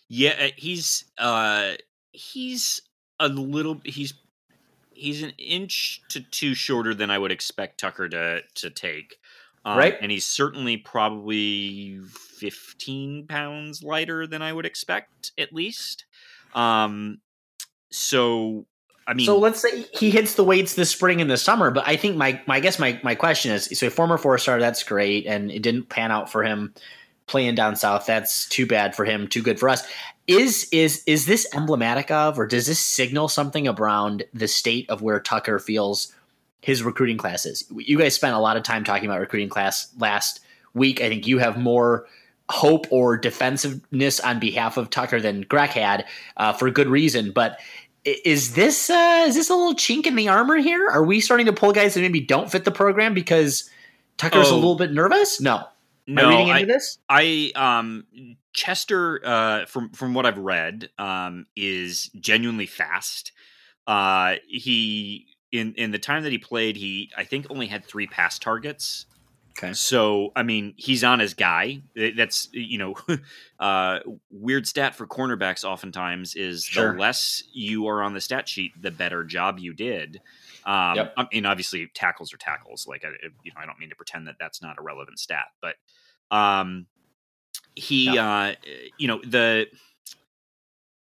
[0.09, 1.73] Yeah, uh, he's uh
[2.12, 2.81] he's
[3.19, 4.13] a little he's
[4.91, 9.18] he's an inch to two shorter than I would expect Tucker to to take.
[9.65, 9.98] Um, right.
[10.02, 16.06] And he's certainly probably 15 pounds lighter than I would expect, at least.
[16.56, 17.19] Um,
[17.91, 18.65] so
[19.10, 21.88] I mean, so let's say he hits the weights this spring and the summer, but
[21.88, 24.60] I think my, my I guess my, my question is so a former four star,
[24.60, 26.74] that's great, and it didn't pan out for him
[27.26, 28.06] playing down south.
[28.06, 29.88] That's too bad for him, too good for us.
[30.28, 35.02] Is is is this emblematic of, or does this signal something around the state of
[35.02, 36.13] where Tucker feels
[36.62, 37.65] his recruiting classes.
[37.76, 40.41] You guys spent a lot of time talking about recruiting class last
[40.74, 41.02] week.
[41.02, 42.08] I think you have more
[42.50, 46.06] hope or defensiveness on behalf of Tucker than Greg had
[46.38, 47.60] uh, for good reason, but
[48.06, 50.88] is this uh, is this a little chink in the armor here?
[50.89, 53.69] Are we starting to pull guys that maybe don't fit the program because
[54.17, 55.41] Tucker's oh, a little bit nervous?
[55.41, 55.65] No,
[56.08, 56.24] no.
[56.24, 56.98] I reading into I, this?
[57.10, 58.06] I um
[58.54, 63.32] Chester uh, from from what I've read um is genuinely fast.
[63.86, 68.07] Uh, he in in the time that he played, he I think only had three
[68.07, 69.05] pass targets
[69.62, 69.73] Okay.
[69.73, 71.81] So, I mean, he's on his guy.
[71.95, 72.95] That's, you know,
[73.59, 73.99] uh,
[74.31, 76.93] weird stat for cornerbacks oftentimes is sure.
[76.93, 80.21] the less you are on the stat sheet, the better job you did.
[80.65, 81.13] Um, yep.
[81.17, 82.88] I mean, obviously, tackles are tackles.
[82.88, 83.09] Like, I,
[83.43, 85.75] you know, I don't mean to pretend that that's not a relevant stat, but
[86.31, 86.85] um,
[87.75, 88.53] he, uh,
[88.97, 89.67] you know, the,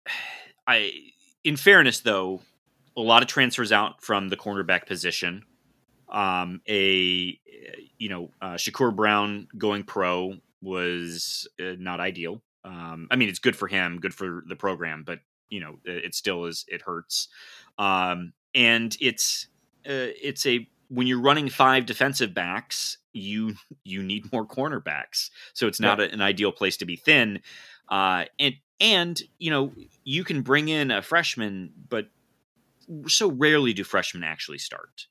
[0.67, 0.93] I,
[1.45, 2.41] in fairness, though,
[2.97, 5.45] a lot of transfers out from the cornerback position
[6.15, 7.39] um, a
[7.99, 12.41] you know uh, Shakur Brown going pro was uh, not ideal.
[12.65, 15.19] Um, I mean, it's good for him, good for the program, but
[15.51, 16.65] you know, it still is.
[16.69, 17.29] It hurts,
[17.79, 19.49] um, and it's
[19.87, 23.55] uh, it's a when you're running five defensive backs, you
[23.85, 25.31] you need more cornerbacks.
[25.53, 27.41] So it's not a, an ideal place to be thin.
[27.89, 29.73] Uh, and and you know
[30.05, 32.09] you can bring in a freshman, but
[33.07, 35.07] so rarely do freshmen actually start.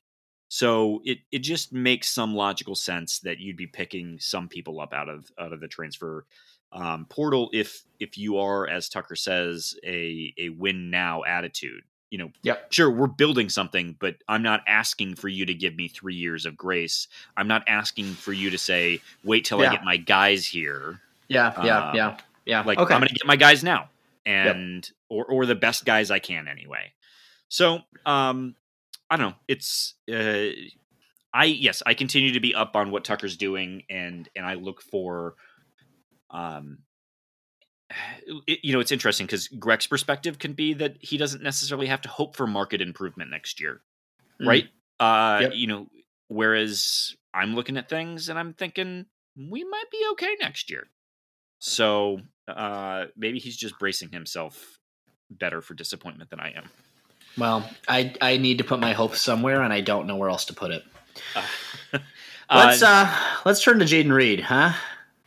[0.48, 4.92] So it it just makes some logical sense that you'd be picking some people up
[4.92, 6.26] out of out of the transfer
[6.74, 11.82] um, portal if if you are, as Tucker says, a a win now attitude.
[12.10, 12.72] You know, yep.
[12.72, 16.46] sure, we're building something, but I'm not asking for you to give me three years
[16.46, 17.08] of grace.
[17.36, 19.70] I'm not asking for you to say, wait till yeah.
[19.70, 21.00] I get my guys here.
[21.26, 22.62] Yeah, yeah, um, yeah, yeah.
[22.62, 22.94] Like okay.
[22.94, 23.88] I'm going to get my guys now,
[24.24, 24.94] and yep.
[25.08, 26.92] or or the best guys I can anyway.
[27.54, 28.56] So, um,
[29.08, 29.36] I don't know.
[29.46, 30.50] It's uh,
[31.32, 34.82] I yes, I continue to be up on what Tucker's doing, and and I look
[34.82, 35.36] for,
[36.30, 36.78] um,
[38.48, 42.00] it, you know, it's interesting because Greg's perspective can be that he doesn't necessarily have
[42.00, 43.82] to hope for market improvement next year,
[44.42, 44.48] mm.
[44.48, 44.68] right?
[44.98, 45.52] Uh, yep.
[45.54, 45.86] you know,
[46.26, 50.88] whereas I'm looking at things and I'm thinking we might be okay next year.
[51.60, 54.80] So uh, maybe he's just bracing himself
[55.30, 56.68] better for disappointment than I am.
[57.36, 60.44] Well, I I need to put my hope somewhere, and I don't know where else
[60.46, 60.84] to put it.
[62.46, 63.10] Uh, let's uh,
[63.46, 64.74] let's turn to Jayden Reed, huh?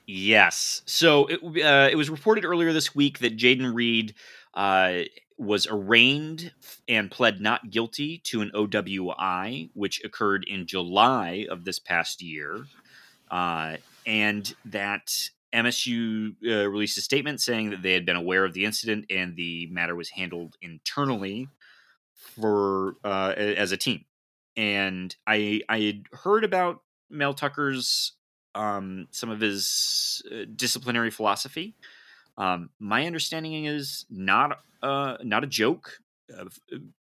[0.05, 0.83] Yes.
[0.85, 4.13] So it uh, it was reported earlier this week that Jayden Reed
[4.53, 4.99] uh,
[5.37, 6.51] was arraigned
[6.87, 12.65] and pled not guilty to an OWI, which occurred in July of this past year,
[13.31, 18.53] uh, and that MSU uh, released a statement saying that they had been aware of
[18.53, 21.49] the incident and the matter was handled internally
[22.39, 24.05] for uh, as a team.
[24.55, 28.13] And I I had heard about Mel Tucker's
[28.55, 31.75] um, some of his uh, disciplinary philosophy.
[32.37, 35.99] Um, my understanding is not uh, not a joke.
[36.35, 36.45] Uh,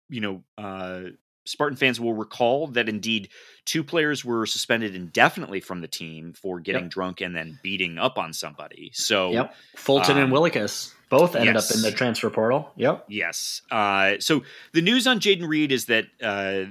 [0.09, 1.11] you know, uh,
[1.47, 3.29] Spartan fans will recall that indeed
[3.65, 6.91] two players were suspended indefinitely from the team for getting yep.
[6.91, 8.91] drunk and then beating up on somebody.
[8.93, 10.93] So, yep, Fulton um, and Willikis.
[11.09, 11.71] Both ended Yes.
[11.71, 12.71] up in the transfer portal.
[12.75, 13.05] Yep.
[13.07, 13.61] Yes.
[13.71, 16.65] Uh, so the news on Jayden Reed is that uh,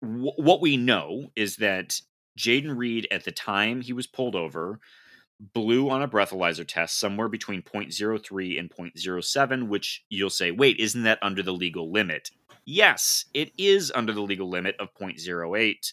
[0.00, 2.00] w- what we know is that
[2.38, 4.78] Jayden Reed, at the time he was pulled over,
[5.40, 11.02] blew on a breathalyzer test somewhere between 0.03 and 0.07, which you'll say, wait, isn't
[11.02, 12.30] that under the legal limit?
[12.64, 15.92] Yes, it is under the legal limit of 0.08.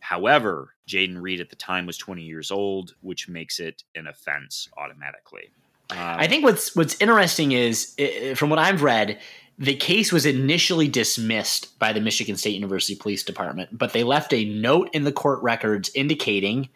[0.00, 4.68] However, Jayden Reed at the time was 20 years old, which makes it an offense
[4.76, 5.50] automatically.
[5.90, 7.94] Um, I think what's what's interesting is,
[8.36, 9.20] from what I've read,
[9.58, 14.32] the case was initially dismissed by the Michigan State University Police Department, but they left
[14.32, 16.68] a note in the court records indicating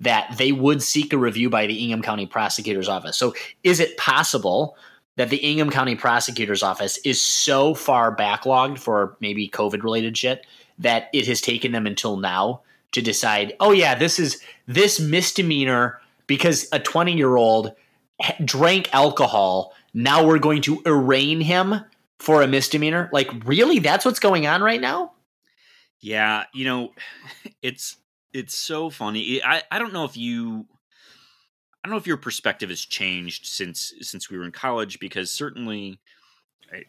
[0.00, 3.16] that they would seek a review by the Ingham County Prosecutor's Office.
[3.16, 4.76] So, is it possible
[5.16, 10.46] that the Ingham County Prosecutor's Office is so far backlogged for maybe COVID related shit
[10.78, 16.00] that it has taken them until now to decide, oh yeah, this is this misdemeanor
[16.26, 17.74] because a 20 year old
[18.44, 19.72] drank alcohol.
[19.92, 21.74] Now we're going to arraign him
[22.18, 23.08] for a misdemeanor.
[23.12, 23.78] Like, really?
[23.78, 25.12] That's what's going on right now?
[26.00, 26.92] Yeah, you know,
[27.62, 27.96] it's
[28.32, 29.42] it's so funny.
[29.42, 30.66] I I don't know if you
[31.84, 35.30] I don't know if your perspective has changed since since we were in college because
[35.30, 35.98] certainly
[36.72, 36.84] I,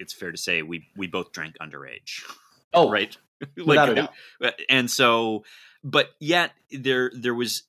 [0.00, 2.22] it's fair to say we we both drank underage,
[2.74, 3.16] Oh, right?
[3.56, 4.12] Without a doubt.
[4.42, 5.44] uh, and so
[5.84, 7.62] but yet there there was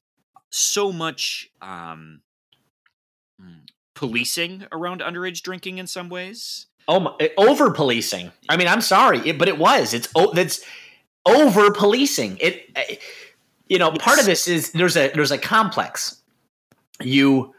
[0.49, 2.21] so much um
[3.39, 3.59] mm,
[3.93, 6.65] policing around underage drinking in some ways.
[6.87, 8.31] Oh, my, over policing.
[8.47, 9.93] I mean, I'm sorry, it, but it was.
[9.93, 10.61] It's that's
[11.25, 12.37] over policing.
[12.39, 12.95] It, uh,
[13.67, 16.21] you know, part of this is there's a there's a complex.
[17.01, 17.53] You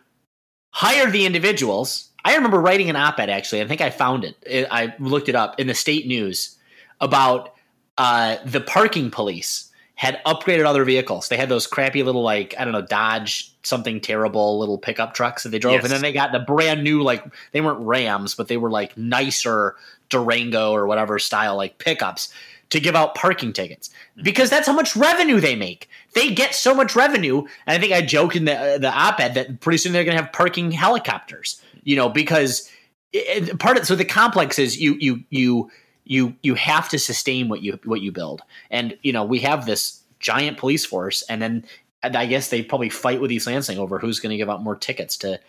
[0.70, 2.09] hire the individuals.
[2.24, 3.31] I remember writing an op-ed.
[3.31, 4.37] Actually, I think I found it.
[4.42, 6.57] It- I looked it up in the state news
[7.01, 7.55] about
[7.96, 11.29] uh, the parking police had upgraded other vehicles.
[11.29, 15.42] They had those crappy little like I don't know Dodge something terrible little pickup trucks
[15.42, 15.85] that they drove, Yes.
[15.85, 18.96] and then they got the brand new like they weren't Rams, but they were like
[18.96, 19.74] nicer
[20.09, 22.33] Durango or whatever style like pickups
[22.70, 24.22] to give out parking tickets mm-hmm.
[24.22, 25.88] because that's how much revenue they make.
[26.14, 29.35] They get so much revenue, and I think I joked in the uh, the op-ed
[29.35, 31.61] that pretty soon they're going to have parking helicopters.
[31.83, 32.70] You know, because
[33.12, 35.70] it, it- part of so the complex is you you you
[36.04, 39.66] you you have to sustain what you what you build, and you know we have
[39.66, 41.64] this giant police force, and then
[42.02, 44.62] and I guess they probably fight with East Lansing over who's going to give out
[44.62, 45.40] more tickets to.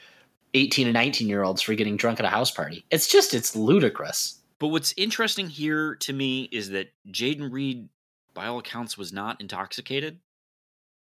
[0.56, 2.84] 18 and 19 year olds for getting drunk at a house party.
[2.90, 4.39] It's just, it's ludicrous.
[4.60, 7.90] But what's interesting here to me is that Jayden Reed,
[8.34, 10.20] by all accounts, was not intoxicated.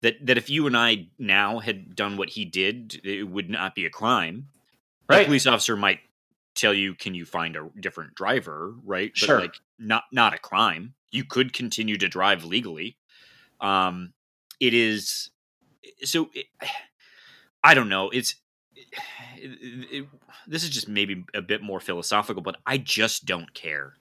[0.01, 3.73] That that if you and I now had done what he did, it would not
[3.73, 4.49] be a crime.
[5.09, 5.25] A Right.
[5.25, 6.01] police officer might
[6.53, 9.15] tell you, "Can you find a different driver?" Right?
[9.17, 9.37] Sure.
[9.37, 10.93] But like, not not a crime.
[11.09, 12.97] You could continue to drive legally.
[13.61, 14.13] Um,
[14.59, 15.31] it is
[16.03, 16.29] so.
[16.33, 16.47] It,
[17.63, 18.09] I don't know.
[18.11, 18.35] It's
[19.37, 20.07] it- it-
[20.47, 23.95] this is just maybe a bit more philosophical, but I just don't care.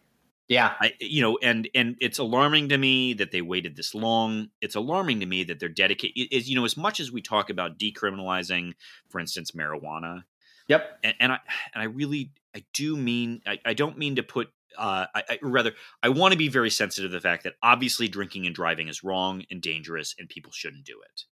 [0.48, 0.74] Yeah.
[0.80, 4.50] I you know, and and it's alarming to me that they waited this long.
[4.60, 6.28] It's alarming to me that they're dedicated.
[6.32, 8.74] Is you know, as much as we talk about decriminalizing,
[9.08, 10.22] for instance, marijuana,
[10.68, 10.98] Yep.
[11.02, 11.38] and, and I
[11.74, 15.38] and I really I do mean I, I don't mean to put uh, I, I
[15.42, 18.86] rather I want to be very sensitive to the fact that obviously drinking and driving
[18.88, 21.24] is wrong and dangerous and people shouldn't do it.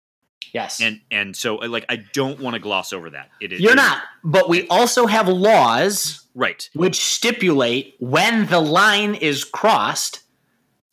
[0.53, 0.79] Yes.
[0.79, 3.31] And and so uh, like I don't want to gloss over that.
[3.41, 4.03] It is You're not.
[4.23, 6.69] But we also have laws right.
[6.73, 10.21] which stipulate when the line is crossed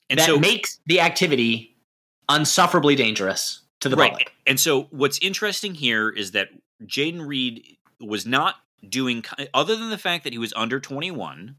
[0.08, 1.76] And that so makes the activity
[2.28, 4.10] unsufferably dangerous to the right.
[4.10, 4.32] public.
[4.46, 6.48] And so what's interesting here is that
[6.84, 8.56] Jayden Reed was not
[8.88, 11.56] doing other than the fact that he was under 21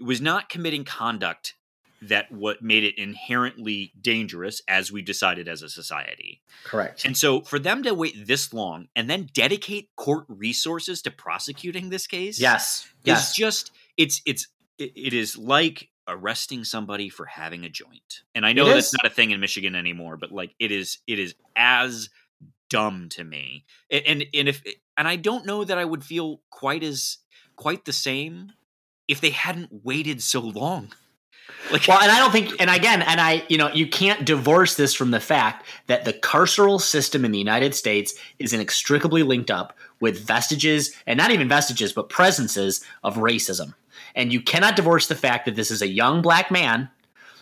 [0.00, 1.54] was not committing conduct
[2.08, 6.40] that what made it inherently dangerous as we decided as a society.
[6.64, 7.04] Correct.
[7.04, 11.90] And so for them to wait this long and then dedicate court resources to prosecuting
[11.90, 12.84] this case yes.
[12.84, 13.34] is Yes.
[13.36, 18.22] just it's it's it, it is like arresting somebody for having a joint.
[18.34, 21.18] And I know that's not a thing in Michigan anymore, but like it is it
[21.18, 22.10] is as
[22.70, 23.64] dumb to me.
[23.90, 24.62] A- And and if
[24.96, 27.18] and I don't know that I would feel quite as
[27.56, 28.52] quite the same
[29.06, 30.92] if they hadn't waited so long.
[31.70, 34.74] Like Well, and I don't think, and again, and I, you know, you can't divorce
[34.74, 39.50] this from the fact that the carceral system in the United States is inextricably linked
[39.50, 43.74] up with vestiges, and not even vestiges, but presences of racism.
[44.14, 46.90] And you cannot divorce the fact that this is a young black man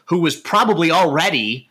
[0.07, 1.68] who was probably already.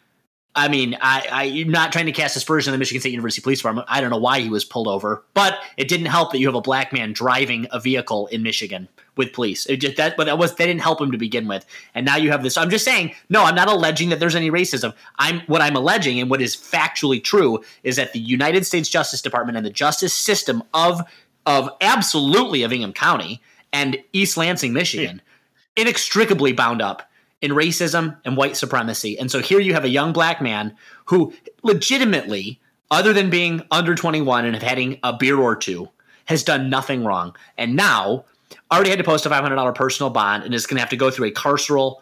[0.54, 3.42] I mean, I, I, I'm not trying to cast aspersion on the Michigan State University
[3.42, 3.88] Police Department.
[3.90, 6.56] I don't know why he was pulled over, but it didn't help that you have
[6.56, 9.66] a black man driving a vehicle in Michigan with police.
[9.68, 12.18] It just that, but that was that didn't help him to begin with, and now
[12.18, 12.58] you have this.
[12.58, 14.94] I'm just saying, no, I'm not alleging that there's any racism.
[15.20, 19.22] I'm what I'm alleging, and what is factually true, is that the United States Justice
[19.22, 21.02] Department and the justice system of
[21.46, 23.42] of absolutely of Ingham County
[23.72, 25.82] and East Lansing, Michigan, hmm.
[25.82, 27.10] inextricably bound up
[27.42, 29.18] in racism and white supremacy.
[29.18, 30.76] And so here you have a young black man
[31.06, 31.34] who
[31.64, 35.90] legitimately, other than being under 21 and having a beer or two,
[36.26, 37.36] has done nothing wrong.
[37.58, 38.26] And now
[38.72, 41.12] already had to post a $500 personal bond and is going to have to go
[41.12, 41.98] through a carceral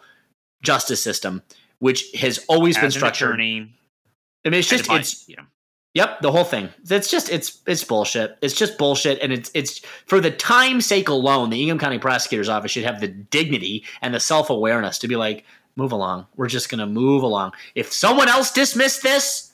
[0.62, 1.42] justice system,
[1.78, 3.30] which has always As been an structured.
[3.30, 3.74] attorney,
[4.44, 5.26] I mean, it's just it's.
[5.94, 6.68] Yep, the whole thing.
[6.88, 8.38] It's just it's it's bullshit.
[8.42, 11.50] It's just bullshit, and it's it's for the time sake alone.
[11.50, 15.16] The Ingham County Prosecutor's Office should have the dignity and the self awareness to be
[15.16, 16.26] like, move along.
[16.36, 17.52] We're just gonna move along.
[17.74, 19.52] If someone else dismissed this,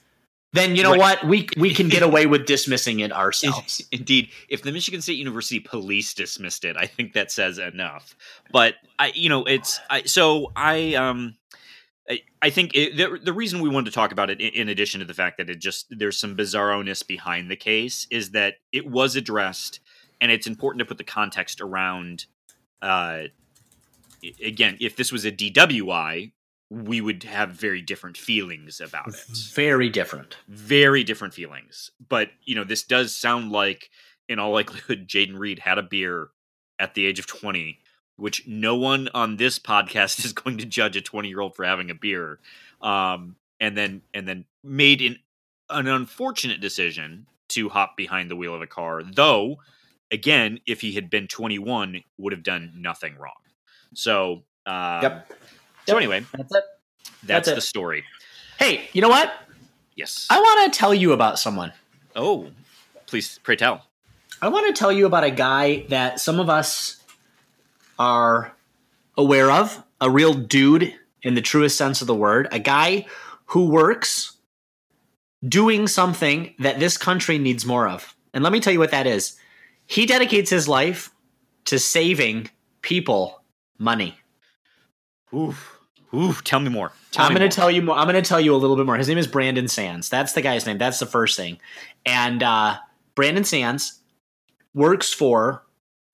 [0.53, 0.99] then you know Right.
[0.99, 3.83] what we we can get away with dismissing it ourselves.
[3.91, 8.15] Indeed, if the Michigan State University police dismissed it, I think that says enough.
[8.53, 11.35] But I, you know, it's I, so I um.
[12.09, 14.69] I- I think it, the, the reason we wanted to talk about it, in, in
[14.69, 18.55] addition to the fact that it just there's some bizarroness behind the case, is that
[18.73, 19.81] it was addressed,
[20.21, 22.27] and it's important to put the context around.
[22.81, 23.25] Uh,
[24.43, 26.33] again, if this was a DWI,
[26.71, 29.15] we would have very different feelings about it
[29.55, 30.37] Very different.
[30.49, 31.91] very different feelings.
[32.09, 33.91] But you know, this does sound like,
[34.29, 36.29] in all likelihood, Jayden Reed had a beer
[36.79, 37.79] at the age of twenty,
[38.17, 41.95] which no one on this podcast is going to judge a twenty-year-old for having a
[41.95, 42.39] beer.
[42.81, 45.19] Um, and then and then made an
[45.71, 49.03] an unfortunate decision to hop behind the wheel of a car.
[49.03, 49.59] Though,
[50.11, 53.33] again, if he had been twenty-one, would have done nothing wrong.
[53.95, 55.29] So, um, Yep.
[55.29, 55.37] So
[55.89, 55.97] Yep.
[55.97, 56.65] anyway, That's it.
[57.05, 57.55] that's, That's it.
[57.55, 58.05] the story.
[58.59, 59.33] Hey, you know what?
[59.95, 60.27] Yes.
[60.29, 61.73] I want to tell you about someone.
[62.17, 62.49] oh,
[63.07, 63.87] please, pray tell.
[64.43, 67.01] I want to tell you about a guy that some of us
[67.99, 68.55] are
[69.17, 73.07] aware of, a real dude in the truest sense of the word, a guy
[73.47, 74.37] who works
[75.47, 78.15] doing something that this country needs more of.
[78.35, 79.37] And let me tell you what that is.
[79.87, 81.11] He dedicates his life
[81.67, 82.51] to saving
[82.83, 83.43] people
[83.79, 84.19] money.
[85.35, 85.79] Oof.
[86.15, 86.43] Oof.
[86.45, 86.93] Tell me more.
[87.11, 87.97] Tell I'm going to tell you more.
[87.97, 88.97] I'm going to tell you a little bit more.
[88.97, 90.09] His name is Brandon Sands.
[90.09, 90.79] That's the guy's name.
[90.79, 91.59] That's the first thing.
[92.05, 92.77] And uh,
[93.15, 94.01] Brandon Sands
[94.75, 95.65] works for,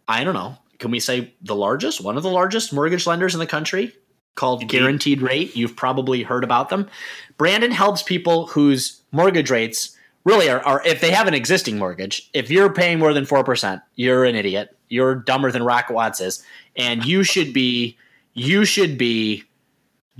[0.09, 3.39] I don't know, can we say the largest, one of the largest mortgage lenders in
[3.39, 3.95] the country
[4.35, 4.79] called Indeed.
[4.79, 5.55] Guaranteed Rate.
[5.55, 6.91] You've probably heard about them.
[7.39, 12.29] Brandon helps people whose mortgage rates really are, are if they have an existing mortgage,
[12.35, 14.77] if you're paying more than 4%, you're an idiot.
[14.89, 16.45] You're dumber than Rocket Watts is.
[16.75, 17.97] And you should be,
[18.35, 19.45] you should be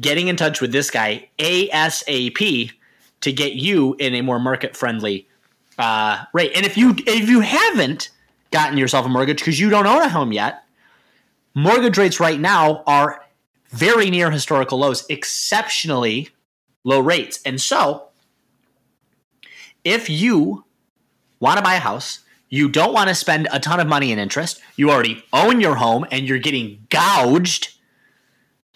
[0.01, 2.71] getting in touch with this guy ASAP
[3.23, 5.29] to get you in a more market friendly
[5.77, 6.53] uh, rate.
[6.55, 8.11] And if you if you haven't
[8.53, 10.63] gotten yourself a mortgage because you don't own a home yet,
[11.55, 13.25] mortgage rates right now are
[13.71, 16.29] very near historical lows, exceptionally
[16.85, 17.41] low rates.
[17.45, 18.09] And so,
[19.85, 20.65] if you
[21.41, 24.19] want to buy a house, you don't want to spend a ton of money in
[24.19, 27.75] interest, you already own your home and you're getting gouged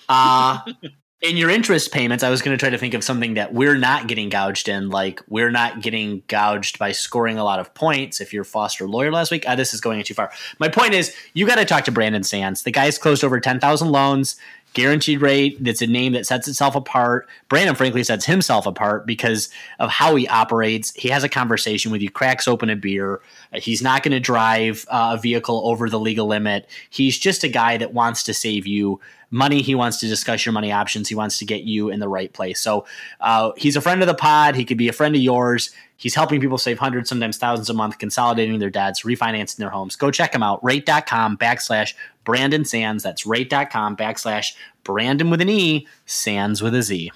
[0.08, 0.60] uh,
[1.22, 3.76] in your interest payments, I was going to try to think of something that we're
[3.76, 8.20] not getting gouged in, like we're not getting gouged by scoring a lot of points.
[8.20, 10.30] If you're Foster Loyer last week, uh, this is going too far.
[10.58, 12.64] My point is, you got to talk to Brandon Sands.
[12.64, 14.36] The guy's closed over ten thousand loans,
[14.76, 15.56] guaranteed rate.
[15.64, 17.26] That's a name that sets itself apart.
[17.48, 19.48] Brandon, frankly, sets himself apart because
[19.78, 20.92] of how he operates.
[20.94, 23.22] He has a conversation with you, cracks open a beer.
[23.54, 26.68] He's not going to drive uh, a vehicle over the legal limit.
[26.90, 29.00] He's just a guy that wants to save you
[29.30, 29.62] money.
[29.62, 31.08] He wants to discuss your money options.
[31.08, 32.60] He wants to get you in the right place.
[32.60, 32.84] So
[33.22, 34.56] uh, he's a friend of the pod.
[34.56, 35.70] He could be a friend of yours.
[35.96, 39.96] He's helping people save hundreds, sometimes thousands a month, consolidating their debts, refinancing their homes.
[39.96, 40.62] Go check him out.
[40.62, 41.94] Rate.com backslash
[42.26, 43.02] Brandon Sands.
[43.02, 44.52] That's rate.com backslash
[44.84, 47.10] Brandon with an E, Sands with a Z.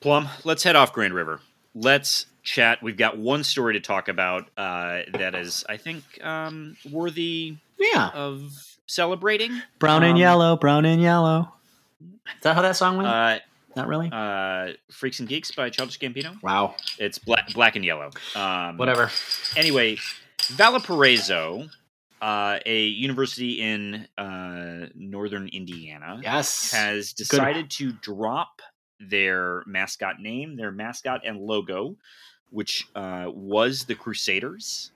[0.00, 1.40] Plum, let's head off Grand River.
[1.74, 2.82] Let's chat.
[2.82, 8.08] We've got one story to talk about uh, that is, I think, um, worthy Yeah.
[8.14, 9.62] of celebrating.
[9.78, 11.52] Brown and Um, yellow, brown and yellow.
[12.00, 13.08] Is that how that song went?
[13.08, 13.38] Uh,
[13.76, 14.08] Not really.
[14.12, 16.40] uh, Freaks and Geeks by Childish Gambino.
[16.42, 16.74] wow.
[16.98, 18.10] It's black, black and yellow.
[18.36, 19.10] Um, Whatever.
[19.56, 19.98] Anyway,
[20.48, 21.68] Valparaiso,
[22.20, 26.72] uh, a university in uh, northern Indiana, Yes.
[26.72, 28.60] has decided to drop
[29.00, 31.96] their mascot name, their mascot and logo,
[32.50, 34.90] which uh, was the Crusaders.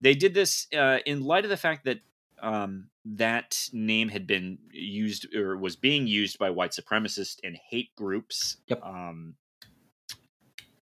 [0.00, 1.98] They did this uh, in light of the fact that
[2.42, 7.94] um, that name had been used or was being used by white supremacist and hate
[7.96, 8.56] groups.
[8.68, 8.82] Yep.
[8.82, 9.34] Um,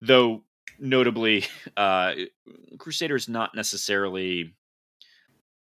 [0.01, 0.43] though
[0.79, 1.45] notably,
[1.77, 2.13] uh,
[2.77, 4.53] Crusaders not necessarily.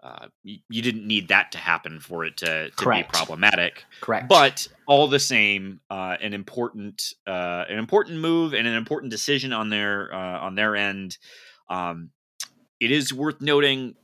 [0.04, 4.28] Uh, you, you didn't need that to happen for it to, to be problematic Correct.
[4.28, 9.54] but all the same, uh, an important uh, an important move and an important decision
[9.54, 11.16] on their uh, on their end.
[11.70, 12.10] Um,
[12.80, 13.94] it is worth noting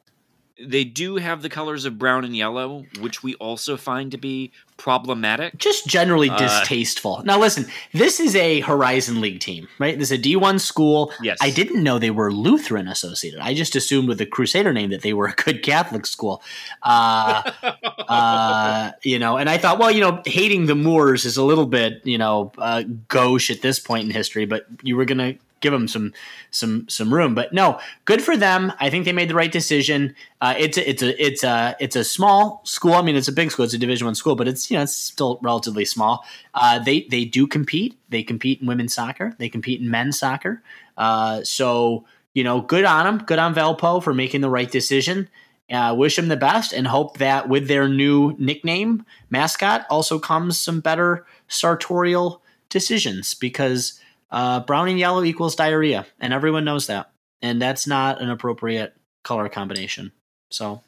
[0.63, 4.53] they do have the colors of brown and yellow, which we also find to be
[4.77, 5.57] problematic.
[5.59, 7.23] Just generally Uh, distasteful.
[7.25, 9.99] now, listen, this is a Horizon League team, right?
[9.99, 11.13] This is a D1 school.
[11.23, 11.39] Yes.
[11.41, 13.41] I didn't know they were Lutheran associated.
[13.41, 16.43] I just assumed with the Crusader name that they were a good Catholic school.
[16.83, 17.43] Uh,
[18.09, 21.67] uh, you know, and I thought, well, you know, hating the Moors is a little
[21.67, 25.39] bit, you know, uh, gauche at this point in history, but you were going to
[25.61, 26.13] give them some
[26.51, 27.35] some some room.
[27.35, 28.73] But no, good for them.
[28.81, 30.15] I think they made the right decision.
[30.41, 32.95] Uh, it's a, it's a it's a it's a small school.
[32.95, 33.65] I mean, it's a big school.
[33.65, 36.25] It's a Division One school, but it's you know it's still relatively small.
[36.55, 37.99] Uh, they they do compete.
[38.09, 39.35] They compete in women's soccer.
[39.39, 40.63] They compete in men's soccer.
[40.97, 42.05] Uh, so
[42.35, 43.25] you know, good on them.
[43.27, 45.29] Good on Valpo for making the right decision.
[45.71, 50.59] Uh, wish them the best and hope that with their new nickname mascot also comes
[50.59, 54.00] some better sartorial decisions because
[54.31, 57.11] uh, brown and yellow equals diarrhea, and everyone knows that,
[57.43, 60.13] and that's not an appropriate color combination.
[60.51, 60.83] So,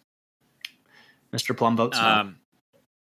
[1.32, 1.56] Mr.
[1.56, 2.06] Plum votes no.
[2.06, 2.36] Um,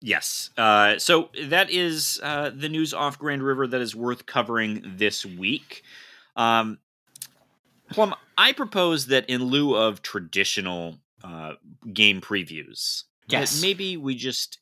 [0.00, 0.50] yes.
[0.56, 5.24] Uh, so that is uh, the news off Grand River that is worth covering this
[5.24, 5.82] week.
[6.36, 6.78] Um,
[7.90, 11.54] Plum, I propose that in lieu of traditional uh,
[11.92, 13.62] game previews, that Yes.
[13.62, 14.58] maybe we just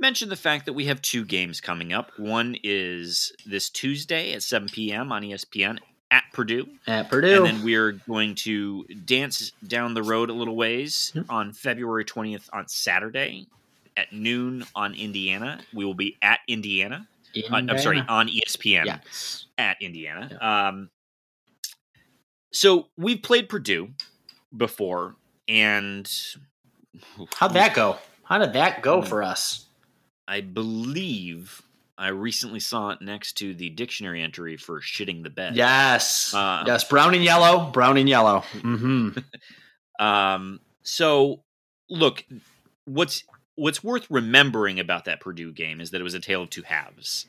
[0.00, 2.10] mention the fact that we have two games coming up.
[2.18, 5.12] One is this Tuesday at 7 p.m.
[5.12, 5.78] on ESPN
[6.10, 6.66] at Purdue.
[6.86, 11.26] At Purdue, And then we're going to dance down the road a little ways Yep.
[11.28, 13.46] on February 20th on Saturday
[13.96, 15.60] at noon on Indiana.
[15.74, 17.06] We will be at Indiana.
[17.36, 19.46] Uh, I'm sorry, on ESPN Yes.
[19.56, 20.36] at Indiana.
[20.40, 20.90] Um,
[22.52, 23.90] so we've played Purdue
[24.56, 25.14] before,
[25.46, 26.10] and
[27.36, 27.98] How'd that go?
[28.24, 29.06] How did that go Hmm.
[29.06, 29.66] for us?
[30.30, 31.60] I believe
[31.98, 35.56] I recently saw it next to the dictionary entry for shitting the bed.
[35.56, 36.32] Yes.
[36.32, 36.84] Uh, yes.
[36.84, 37.68] Brown and yellow.
[37.72, 38.44] Brown and yellow.
[38.54, 39.18] Mm-hmm.
[39.98, 41.42] Um, so
[41.90, 42.24] look,
[42.86, 43.24] what's
[43.56, 46.62] what's worth remembering about that Purdue game is that it was a tale of two
[46.62, 47.26] halves.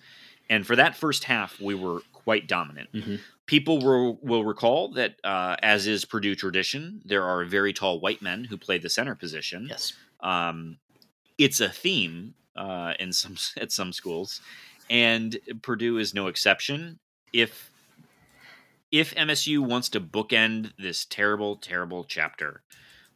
[0.50, 2.90] And for that first half, we were quite dominant.
[2.94, 3.20] Mhm.
[3.46, 8.22] People will, will recall that, uh, as is Purdue tradition, there are very tall white
[8.22, 9.68] men who play the center position.
[9.70, 9.92] Yes.
[10.22, 10.78] Um,
[11.38, 14.42] it's a theme uh, in some at some schools,
[14.90, 17.00] and Purdue is no exception.
[17.34, 17.72] If
[18.92, 22.62] if MSU wants to bookend this terrible, terrible chapter,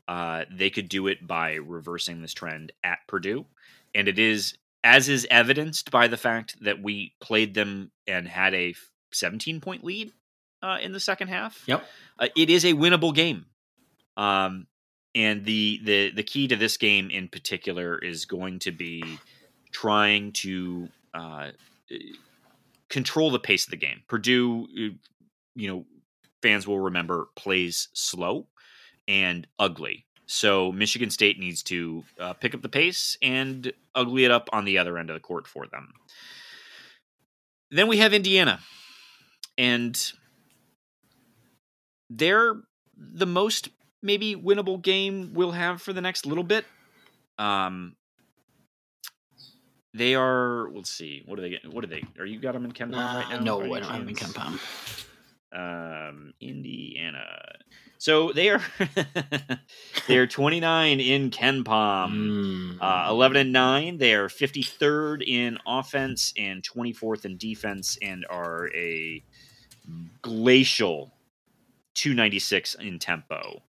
[0.07, 3.45] uh, they could do it by reversing this trend at Purdue,
[3.93, 8.53] and it is as is evidenced by the fact that we played them and had
[8.53, 8.75] a
[9.11, 10.11] 17 point lead
[10.61, 11.63] uh, in the second half.
[11.65, 11.83] Yep.
[12.19, 13.47] Uh, it is a winnable game.
[14.15, 14.67] Um,
[15.15, 19.17] and the, the the key to this game in particular is going to be
[19.71, 21.51] trying to uh,
[22.89, 24.03] control the pace of the game.
[24.07, 25.09] Purdue, uh,
[25.55, 25.85] you know,
[26.41, 28.47] fans will remember plays slow
[29.07, 30.05] and ugly.
[30.27, 34.65] So Michigan State needs to uh, pick up the pace and ugly it up on
[34.65, 35.93] the other end of the court for them.
[37.71, 38.59] Then we have Indiana,
[39.57, 39.99] and
[42.09, 42.55] they're
[42.97, 43.69] the most
[44.05, 46.65] maybe winnable game we'll have for the next little bit.
[47.37, 47.95] Um,
[49.93, 50.69] they are.
[50.73, 51.23] Let's see.
[51.25, 51.59] What are they?
[51.69, 52.03] What are they?
[52.19, 53.37] Are you got them in KenPom right now?
[53.37, 54.33] Uh, no, I don't have chance?
[54.33, 56.09] KenPom.
[56.09, 57.25] um, Indiana.
[57.97, 58.61] So they are
[60.07, 61.65] they are 29 in KenPom.
[61.65, 62.77] Mm.
[62.79, 63.97] Uh, 11 and 9.
[63.97, 69.23] They are 53rd in offense and 24th in defense and are a
[70.21, 71.13] glacial
[71.95, 73.61] 296 in tempo.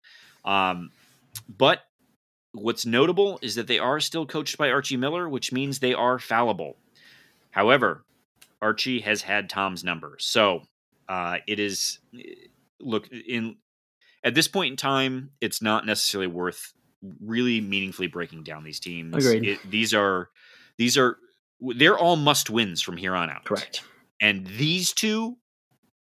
[0.46, 0.90] Um,
[1.48, 1.80] but
[2.52, 6.18] what's notable is that they are still coached by Archie Miller, which means they are
[6.18, 6.76] fallible.
[7.50, 8.04] However,
[8.62, 10.16] Archie has had Tom's number.
[10.18, 10.62] So
[11.08, 11.98] uh, it is
[12.80, 13.56] look in
[14.24, 16.72] at this point in time, it's not necessarily worth
[17.20, 19.14] really meaningfully breaking down these teams.
[19.14, 19.46] Agreed.
[19.46, 20.30] It, these are
[20.78, 21.18] these are
[21.60, 23.44] they're all must wins from here on out.
[23.44, 23.82] Correct.
[24.20, 25.36] And these two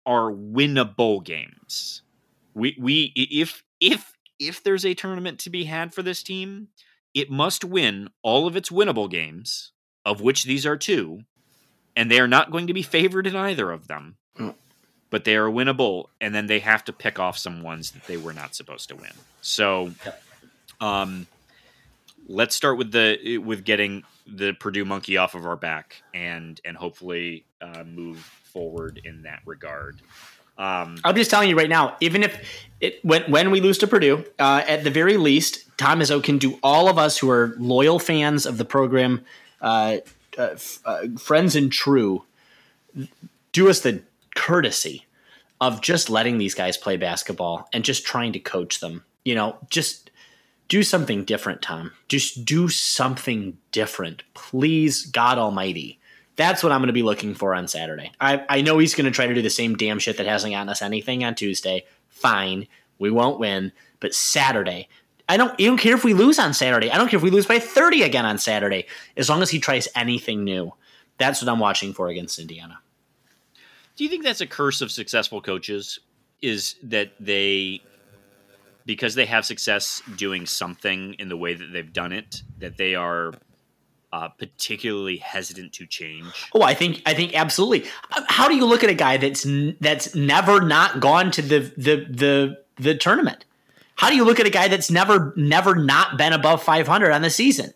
[0.05, 2.01] are winnable games.
[2.53, 6.69] We we if if if there's a tournament to be had for this team,
[7.13, 9.71] it must win all of its winnable games,
[10.05, 11.21] of which these are two,
[11.95, 14.17] and they are not going to be favored in either of them.
[14.38, 14.55] Mm.
[15.09, 18.17] But they are winnable, and then they have to pick off some ones that they
[18.17, 19.11] were not supposed to win.
[19.41, 19.91] So,
[20.81, 21.27] um,
[22.27, 26.75] let's start with the with getting the Purdue monkey off of our back, and and
[26.75, 30.01] hopefully uh, move forward in that regard.
[30.57, 33.87] Um, I'm just telling you right now, even if it when when we lose to
[33.87, 37.55] Purdue, uh, at the very least, Tom Izzo can do all of us who are
[37.57, 39.25] loyal fans of the program,
[39.61, 39.97] uh,
[40.37, 42.23] uh, f- uh, friends and true,
[43.51, 44.01] do us the
[44.35, 45.05] courtesy
[45.61, 49.03] of just letting these guys play basketball and just trying to coach them.
[49.23, 50.11] You know, just
[50.67, 51.91] do something different, Tom.
[52.09, 54.23] Just do something different.
[54.33, 55.99] Please, God Almighty.
[56.36, 58.11] That's what I'm going to be looking for on Saturday.
[58.19, 60.53] I, I know he's going to try to do the same damn shit that hasn't
[60.53, 61.86] gotten us anything on Tuesday.
[62.09, 62.67] Fine.
[62.97, 63.71] We won't win.
[63.99, 64.89] But Saturday,
[65.29, 66.89] I don't, I don't care if we lose on Saturday.
[66.89, 68.88] I don't care if we lose by 30 again on Saturday.
[69.15, 70.73] As long as he tries anything new.
[71.19, 72.79] That's what I'm watching for against Indiana.
[73.95, 75.99] Do you think that's a curse of successful coaches?
[76.41, 77.81] Is that they,
[78.86, 82.95] because they have success doing something in the way that they've done it, that they
[82.95, 83.34] are
[84.14, 86.28] uh, particularly hesitant to change?
[86.53, 87.89] Oh, I think I think absolutely.
[88.28, 91.59] How do you look at a guy that's n- that's never not gone to the
[91.76, 93.43] the the the tournament?
[93.95, 97.24] How do you look at a guy that's never never not been above 500 on
[97.24, 97.74] the season?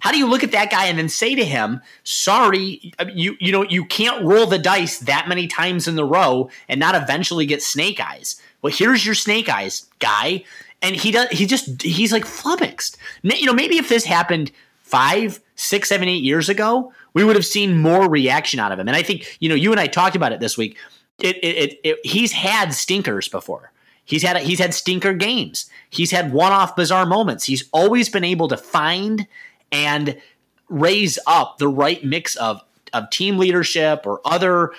[0.00, 3.52] How do you look at that guy and then say to him, "Sorry, you you
[3.52, 7.44] know you can't roll the dice that many times in the row and not eventually
[7.44, 10.44] get snake eyes." Well, here's your snake eyes, guy.
[10.80, 11.28] And he does.
[11.28, 12.96] He just he's like flummoxed.
[13.22, 17.46] You know, maybe if this happened five, six, seven, eight years ago, we would have
[17.46, 18.88] seen more reaction out of him.
[18.88, 20.76] And I think, you know, you and I talked about it this week.
[21.20, 23.70] It, it, it, he's had stinkers before.
[24.04, 25.70] He's had he's had stinker games.
[25.88, 27.44] He's had one-off bizarre moments.
[27.44, 29.26] He's always been able to find
[29.72, 30.20] and
[30.68, 32.60] raise up the right mix of
[32.92, 34.72] of team leadership or other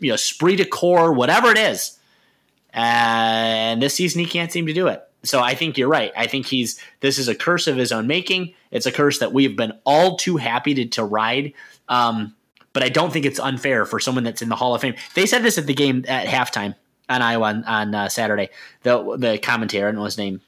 [0.00, 1.98] you know esprit de corps, whatever it is.
[2.72, 5.02] And this season he can't seem to do it.
[5.24, 6.12] So I think you're right.
[6.16, 8.54] I think he's this is a curse of his own making.
[8.70, 11.52] It's a curse that we've been all too happy to, to ride.
[11.88, 12.34] Um,
[12.72, 14.94] but I don't think it's unfair for someone that's in the Hall of Fame.
[15.14, 16.74] They said this at the game at halftime
[17.08, 18.50] on Iowa on, on uh, Saturday.
[18.82, 20.40] The the commentator, I don't know his name,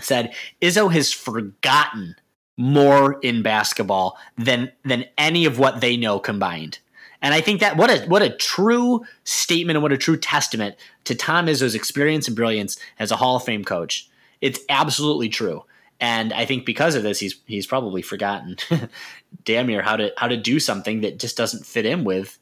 [0.00, 2.16] said Izzo has forgotten
[2.56, 6.78] more in basketball than than any of what they know combined.
[7.20, 10.76] And I think that what a what a true statement and what a true testament
[11.04, 14.08] to Tom Izzo's experience and brilliance as a Hall of Fame coach.
[14.40, 15.64] It's absolutely true.
[16.00, 18.56] And I think because of this, he's he's probably forgotten,
[19.44, 22.38] damn near how to how to do something that just doesn't fit in with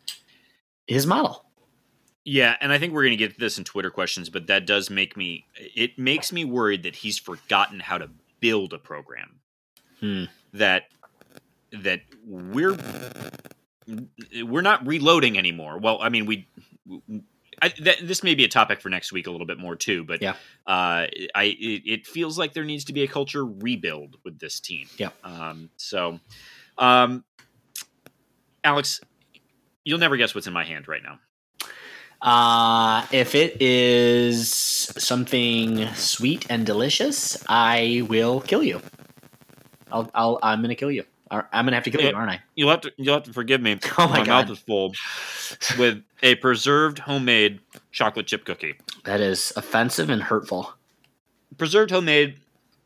[0.86, 1.44] his model.
[2.24, 4.90] Yeah, and I think we're going to get this in Twitter questions, but that does
[4.90, 8.08] make me it makes me worried that he's forgotten how to
[8.40, 9.40] build a program.
[10.00, 10.24] Hmm.
[10.54, 10.84] That
[11.72, 12.76] that we're
[14.42, 15.78] we're not reloading anymore.
[15.78, 16.48] Well, I mean, we.
[17.62, 20.02] I, that, this may be a topic for next week a little bit more too,
[20.02, 20.32] but yeah,
[20.66, 24.58] uh, I it, it, feels like there needs to be a culture rebuild with this
[24.58, 24.88] team.
[24.98, 25.10] Yeah.
[25.22, 26.18] Um, so,
[26.76, 27.22] um,
[28.64, 29.00] Alex,
[29.84, 31.20] you'll never guess what's in my hand right now.
[32.20, 38.80] Uh, if it is something sweet and delicious, I will kill you.
[39.90, 41.04] I'll, I'll I'm gonna kill you.
[41.33, 42.41] I'm gonna have to kill you, aren't I?
[42.55, 42.93] You'll have to.
[42.97, 43.78] You'll have to forgive me.
[43.99, 44.49] Oh my, my God.
[44.49, 44.95] mouth is full
[45.78, 47.61] with a preserved homemade
[47.91, 48.74] chocolate chip cookie.
[49.05, 50.74] That is offensive and hurtful.
[51.59, 52.37] Preserved homemade,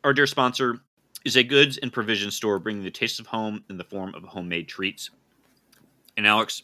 [0.04, 0.80] our dear sponsor,
[1.24, 4.22] is a goods and provision store bringing the taste of home in the form of
[4.24, 5.10] homemade treats.
[6.16, 6.62] And Alex,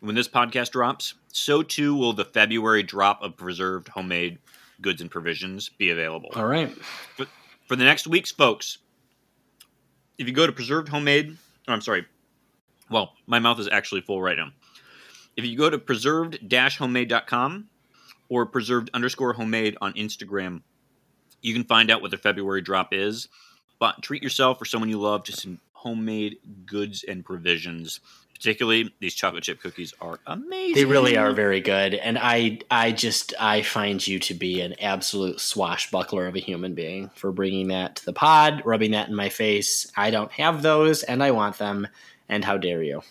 [0.00, 4.38] when this podcast drops, so too will the February drop of preserved homemade
[4.80, 6.30] goods and provisions be available.
[6.34, 6.76] All right.
[7.16, 7.28] But
[7.66, 8.78] for the next weeks, folks,
[10.18, 11.36] if you go to preserved homemade,
[11.68, 12.06] oh, I'm sorry.
[12.90, 14.50] Well, my mouth is actually full right now.
[15.36, 17.68] If you go to preserved-homemade.com
[18.28, 20.62] or preserved underscore homemade on Instagram,
[21.40, 23.28] you can find out what the February drop is.
[23.78, 26.36] But treat yourself or someone you love to some homemade
[26.66, 28.00] goods and provisions.
[28.42, 30.74] Particularly, these chocolate chip cookies are amazing.
[30.74, 34.74] They really are very good, and I, I just, I find you to be an
[34.80, 39.14] absolute swashbuckler of a human being for bringing that to the pod, rubbing that in
[39.14, 39.92] my face.
[39.96, 41.86] I don't have those, and I want them,
[42.28, 43.02] and how dare you?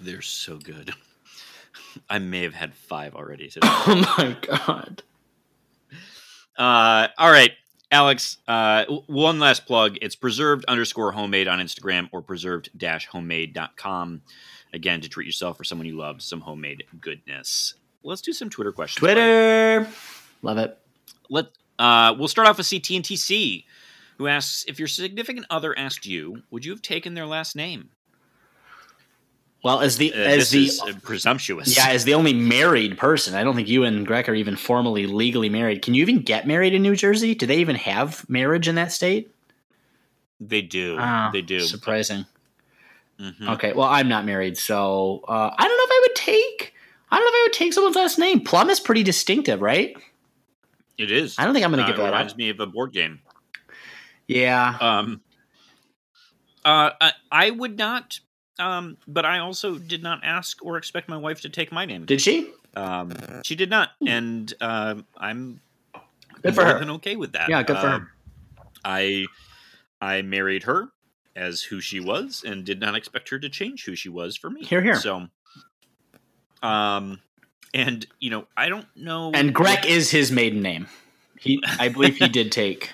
[0.00, 0.92] They're so good.
[2.10, 3.68] I may have had five already today.
[3.86, 5.02] Oh my god!
[6.58, 7.52] Uh, all right,
[7.94, 8.38] Alex.
[8.48, 9.96] Uh, one last plug.
[10.02, 14.22] It's preserved underscore homemade on Instagram or preserved dash homemade.com.
[14.72, 17.74] Again, to treat yourself or someone you love some homemade goodness.
[18.02, 18.98] Let's do some Twitter questions.
[18.98, 19.86] Twitter,
[20.42, 20.76] love it.
[21.30, 21.46] Let
[21.78, 23.64] uh, we'll start off with CTNTC,
[24.18, 27.90] who asks if your significant other asked you, would you have taken their last name?
[29.64, 31.74] Well, as the Uh, as the uh, presumptuous.
[31.74, 35.06] yeah, as the only married person, I don't think you and Greg are even formally
[35.06, 35.80] legally married.
[35.82, 37.34] Can you even get married in New Jersey?
[37.34, 39.30] Do they even have marriage in that state?
[40.40, 40.96] they do.
[41.00, 41.60] Ah, they do.
[41.60, 42.26] Surprising.
[43.18, 43.54] Mhm.
[43.54, 46.74] Okay, well, I'm not married, so uh, I don't know if I would take.
[47.10, 48.40] I don't know if I would take someone's last name.
[48.40, 49.96] Plum is pretty distinctive, right?
[50.98, 51.36] It is.
[51.38, 52.38] I don't think I'm going to Uh, give it that reminds up.
[52.38, 53.20] me of a board game.
[54.26, 55.20] Yeah, Um,
[56.64, 58.18] uh, I, I would not.
[58.58, 62.04] Um, but I also did not ask or expect my wife to take my name.
[62.06, 62.50] did she?
[62.76, 63.12] Um,
[63.44, 65.60] she did not, and uh, I'm
[66.42, 66.78] Good for her.
[66.78, 67.48] than okay with that.
[67.48, 68.08] Yeah, good for Uh, her.
[68.84, 69.26] I
[70.00, 70.88] I married her
[71.36, 74.50] as who she was, and did not expect her to change who she was for
[74.50, 74.62] me.
[74.64, 74.96] Hear, hear.
[74.96, 75.26] So,
[76.62, 77.20] um,
[77.72, 79.32] and you know, I don't know.
[79.34, 80.86] And Greg what- is his maiden name.
[81.38, 82.90] He, I believe, he did take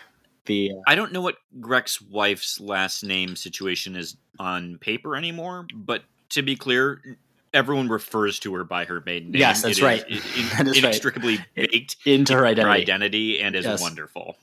[0.50, 0.72] the.
[0.72, 6.02] Uh, I don't know what Greg's wife's last name situation is on paper anymore, but
[6.30, 7.00] to be clear,
[7.54, 9.40] everyone refers to her by her maiden name.
[9.40, 10.08] Yes, that's It is right.
[10.08, 10.76] in- in- That is right.
[10.78, 12.82] inextricably baked into her her identity.
[12.82, 13.80] identity and is Yes.
[13.80, 14.36] wonderful.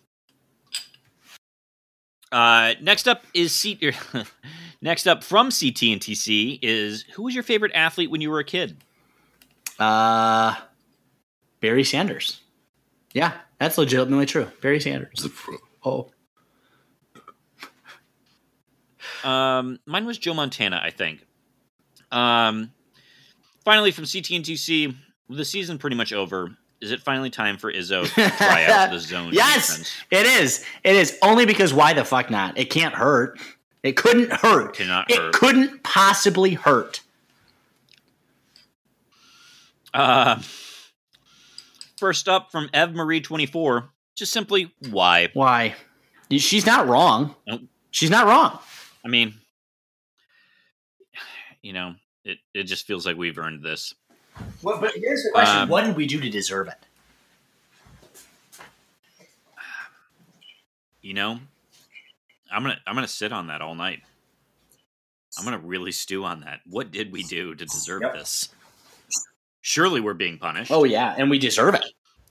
[2.32, 3.80] Uh, next up is C-
[4.82, 8.40] next up from CT and TC is who was your favorite athlete when you were
[8.40, 8.78] a kid?
[9.80, 10.56] Uh,
[11.62, 12.42] Barry Sanders.
[13.14, 14.52] Yeah, that's legitimately true.
[14.62, 15.26] Barry Sanders.
[15.88, 16.12] Oh,
[19.24, 21.26] Um, mine was Joe Montana, I think.
[22.12, 22.72] Um,
[23.66, 24.96] finally, from CT and TC,
[25.30, 26.56] the season pretty much over.
[26.80, 29.92] Is it finally time for Izzo to try out the zone Yes!
[30.12, 30.64] it is.
[30.84, 32.58] It is only because why the fuck not?
[32.58, 33.40] It can't hurt.
[33.82, 34.76] It couldn't hurt.
[34.76, 35.34] Cannot it hurt.
[35.34, 37.02] couldn't possibly hurt.
[39.94, 40.40] Uh,
[41.98, 45.30] first up from Ev Marie twenty four, just simply why?
[45.34, 45.76] Why?
[46.30, 47.36] She's not wrong.
[47.48, 47.62] Nope.
[47.92, 48.60] She's not wrong.
[49.06, 49.34] I mean,
[51.62, 51.96] you know,
[52.26, 53.94] it it just feels like we've earned this.
[54.62, 55.62] Well, but here's the question.
[55.62, 56.76] Um, what did we do to deserve it?
[61.02, 61.40] You know,
[62.52, 64.02] I'm gonna I'm gonna sit on that all night.
[65.38, 66.62] I'm gonna really stew on that.
[66.66, 68.14] What did we do to deserve Yep.
[68.16, 68.50] this?
[69.62, 70.72] Surely we're being punished.
[70.72, 71.86] Oh yeah, and we deserve it.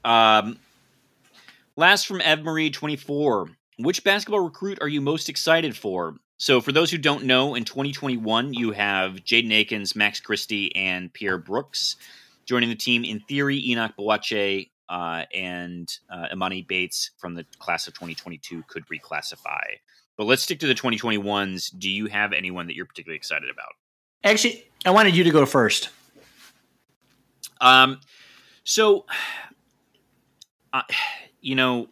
[0.05, 0.59] Um,
[1.76, 3.50] last from Ev Marie 24.
[3.78, 6.16] Which basketball recruit are you most excited for?
[6.38, 11.12] So, for those who don't know, in 2021, you have Jaden Akins, Max Christie, and
[11.12, 11.96] Pierre Brooks
[12.46, 13.04] joining the team.
[13.04, 18.84] In theory, Enoch Boakye uh, and uh, Imani Bates from the class of 2022 could
[18.88, 19.62] reclassify.
[20.16, 21.78] But let's stick to the 2021s.
[21.78, 23.72] Do you have anyone that you're particularly excited about?
[24.24, 25.90] Actually, I wanted you to go first.
[27.60, 28.00] Um,
[28.64, 29.06] so,
[30.72, 30.82] uh,
[31.47, 31.86] you know,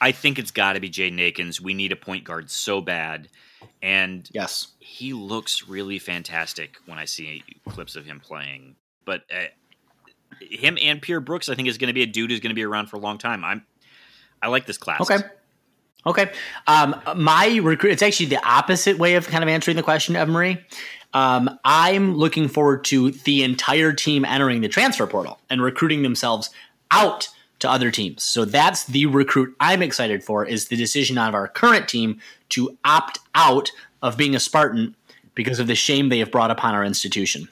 [0.00, 1.60] I think it's got to be Jaden Akins.
[1.60, 3.28] We need a point guard so bad,
[3.82, 4.68] and Yes.
[4.78, 8.76] he looks really fantastic when I see clips of him playing.
[9.04, 9.48] But uh,
[10.40, 12.54] him and Pierre Brooks, I think, is going to be a dude who's going to
[12.54, 13.44] be around for a long time.
[13.44, 13.66] I'm,
[14.40, 15.02] I like this class.
[15.02, 15.18] Okay.
[16.06, 16.30] Okay.
[16.66, 20.26] Um, my recruit, it's actually the opposite way of kind of answering the question, Eva
[20.30, 20.58] Marie.
[21.12, 26.48] Um, I'm looking forward to the entire team entering the transfer portal and recruiting themselves
[26.90, 27.28] out
[27.60, 28.22] to other teams.
[28.22, 32.76] So that's the recruit I'm excited for is the decision of our current team to
[32.84, 33.70] opt out
[34.02, 34.94] of being a Spartan
[35.34, 37.48] because of the shame they have brought upon our institution.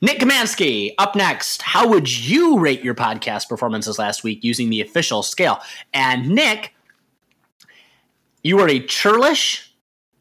[0.00, 1.62] Nick Kamansky, up next.
[1.62, 5.60] How would you rate your podcast performances last week using the official scale?
[5.92, 6.74] And Nick,
[8.42, 9.74] you are a churlish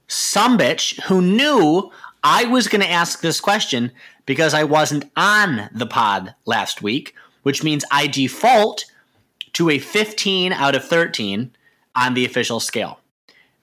[0.08, 1.92] sumbitch who knew
[2.24, 3.92] I was going to ask this question
[4.26, 8.86] because I wasn't on the pod last week, which means I default
[9.54, 11.52] to a 15 out of 13
[11.96, 13.00] on the official scale.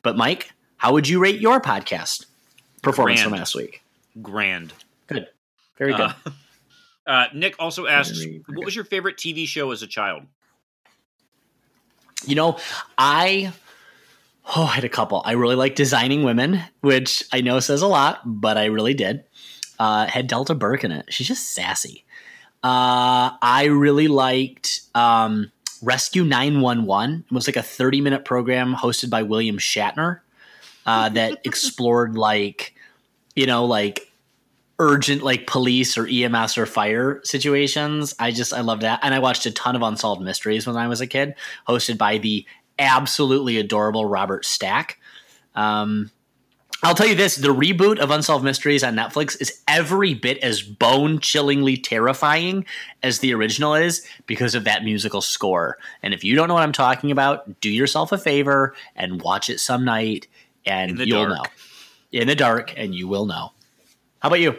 [0.03, 2.27] But Mike, how would you rate your podcast
[2.83, 3.83] performance from last week?
[4.23, 4.73] Grand.
[5.07, 5.29] Good.
[5.77, 6.15] Very good.
[6.27, 6.31] Uh,
[7.07, 10.23] uh, Nick also asked, Very "What was your favorite TV show as a child?"
[12.27, 12.59] You know,
[12.99, 13.53] I
[14.57, 15.23] oh, I had a couple.
[15.25, 19.25] I really like designing women, which I know says a lot, but I really did.
[19.79, 21.07] Uh, had Delta Burke in it.
[21.13, 22.05] She's just sassy.
[22.63, 25.51] Uh, I really liked um,
[25.83, 27.25] Rescue Nine One One.
[27.31, 30.21] It was like a thirty minute program hosted by William Shatner
[30.87, 32.75] uh, that explored like
[33.35, 34.11] you know like
[34.79, 38.15] urgent like police or EMS or fire situations.
[38.19, 39.01] I just I love that.
[39.03, 41.35] And I watched a ton of unsolved mysteries when I was a kid,
[41.69, 42.47] hosted by the
[42.79, 44.99] absolutely adorable Robert Stack.
[45.55, 46.11] Um
[46.83, 50.63] I'll tell you this, the reboot of Unsolved Mysteries on Netflix is every bit as
[50.63, 52.65] bone-chillingly terrifying
[53.03, 55.77] as the original is because of that musical score.
[56.03, 59.51] And if you don't know what I'm talking about, do yourself a favor and watch
[59.51, 60.27] it some night
[60.65, 61.37] and you'll dark.
[61.45, 61.51] know.
[62.13, 63.53] In the dark and you will know.
[64.21, 64.53] How about you?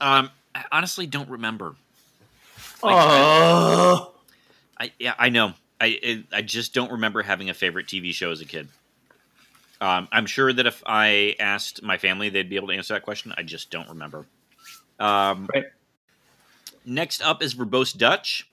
[0.00, 1.76] Um, I honestly don't remember.
[2.82, 4.10] Like, Oh,
[4.78, 5.54] I yeah, I know.
[5.80, 8.68] I I just don't remember having a favorite TV show as a kid.
[9.80, 13.02] Um, I'm sure that if I asked my family, they'd be able to answer that
[13.02, 13.34] question.
[13.36, 14.26] I just don't remember.
[14.98, 15.64] Um, Right.
[16.86, 18.48] Next up is verbose Dutch.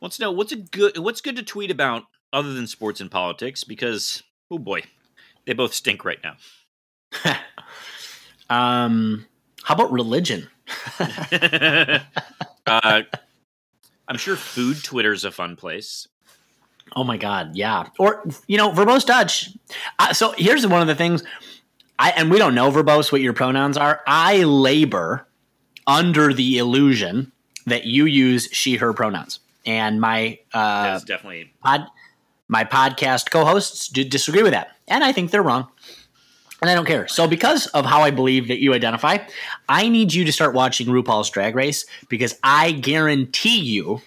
[0.00, 3.10] Wants to know what's a good what's good to tweet about other than sports and
[3.10, 4.82] politics because oh boy,
[5.44, 6.36] they both stink right now.
[8.50, 9.26] um,
[9.62, 10.48] how about religion?
[11.00, 12.00] uh,
[14.08, 16.08] I'm sure food Twitter's a fun place.
[16.94, 17.88] Oh my god, yeah.
[17.98, 19.50] Or you know, verbose Dutch.
[19.98, 21.22] Uh, so here's one of the things.
[21.98, 24.02] I and we don't know verbose what your pronouns are.
[24.06, 25.26] I labor
[25.86, 27.32] under the illusion
[27.66, 31.86] that you use she/her pronouns, and my uh, That's definitely pod,
[32.48, 35.68] my podcast co-hosts do disagree with that, and I think they're wrong.
[36.62, 37.06] And I don't care.
[37.06, 39.18] So, because of how I believe that you identify,
[39.68, 44.00] I need you to start watching RuPaul's Drag Race because I guarantee you,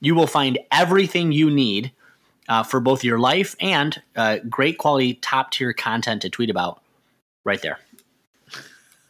[0.00, 1.90] you will find everything you need
[2.50, 6.82] uh, for both your life and uh, great quality, top tier content to tweet about
[7.44, 7.78] right there.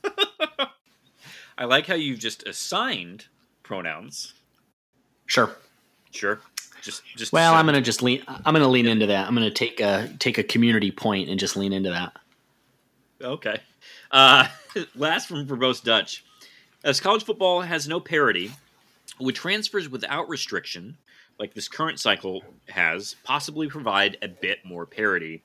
[1.59, 3.27] I like how you've just assigned
[3.63, 4.35] pronouns.
[5.27, 5.57] Sure.
[6.11, 6.41] Sure.
[6.83, 8.23] Just just Well, I'm gonna just lean.
[8.27, 9.27] I'm gonna lean into that.
[9.27, 12.17] I'm gonna take a take a community point and just lean into that.
[13.23, 13.61] Okay.
[14.11, 14.49] Uh,
[14.95, 16.25] last from verbose Dutch.
[16.83, 18.51] As college football has no parity,
[19.19, 20.97] would transfers without restriction,
[21.41, 25.43] like this current cycle has, possibly provide a bit more parity?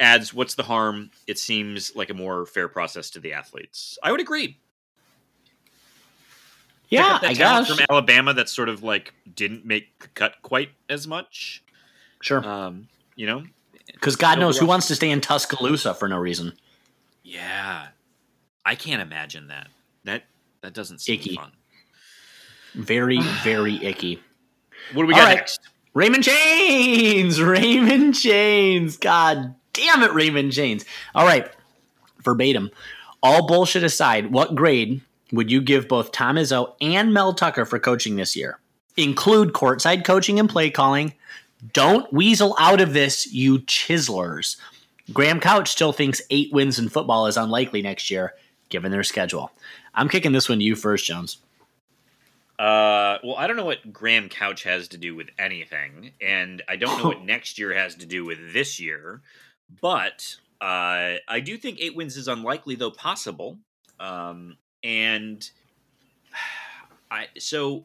[0.00, 1.10] Adds, what's the harm?
[1.28, 3.96] It seems like a more fair process to the athletes.
[4.02, 4.58] I would agree.
[6.88, 7.68] Yeah, I guess.
[7.68, 11.62] from Alabama that sort of like didn't make the cut quite as much.
[12.20, 12.44] Sure.
[12.46, 13.44] Um, you know,
[13.92, 16.52] Because God knows who wants to stay in Tuscaloosa for no reason.
[17.22, 17.88] Yeah,
[18.64, 19.68] I can't imagine that.
[20.04, 20.24] That
[20.60, 21.36] that doesn't seem Icky.
[21.36, 21.52] fun.
[22.74, 24.20] Very, very icky.
[24.92, 25.36] What do we got right.
[25.36, 25.60] next?
[25.94, 27.40] Raymond Chains!
[27.42, 28.96] Raymond Chains!
[28.96, 30.84] God damn it, Raymond Chains.
[31.14, 31.50] All right,
[32.22, 32.70] verbatim.
[33.22, 35.00] All bullshit aside, what grade
[35.32, 38.58] would you give both Tom Izzo and Mel Tucker for coaching this year?
[38.96, 41.14] Include courtside coaching and play calling.
[41.72, 44.56] Don't weasel out of this, you chiselers.
[45.12, 48.34] Graham Couch still thinks eight wins in football is unlikely next year,
[48.68, 49.50] given their schedule.
[49.94, 51.38] I'm kicking this one to you first, Jones.
[52.58, 56.76] Uh, well, I don't know what Graham Couch has to do with anything, and I
[56.76, 59.22] don't know what next year has to do with this year.
[59.80, 63.58] But uh, I do think eight wins is unlikely, though possible.
[63.98, 65.48] Um, and
[67.10, 67.84] I so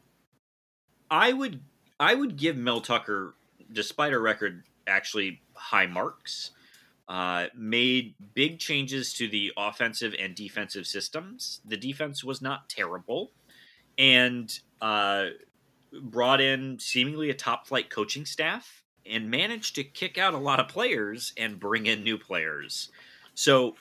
[1.10, 1.62] I would
[2.00, 3.34] I would give Mel Tucker,
[3.72, 6.52] despite a record, actually high marks.
[7.08, 11.60] Uh, made big changes to the offensive and defensive systems.
[11.66, 13.32] The defense was not terrible
[14.00, 15.26] and uh,
[15.92, 20.60] brought in seemingly a top flight coaching staff and managed to kick out a lot
[20.60, 22.90] of players and bring in new players.
[23.36, 23.76] So,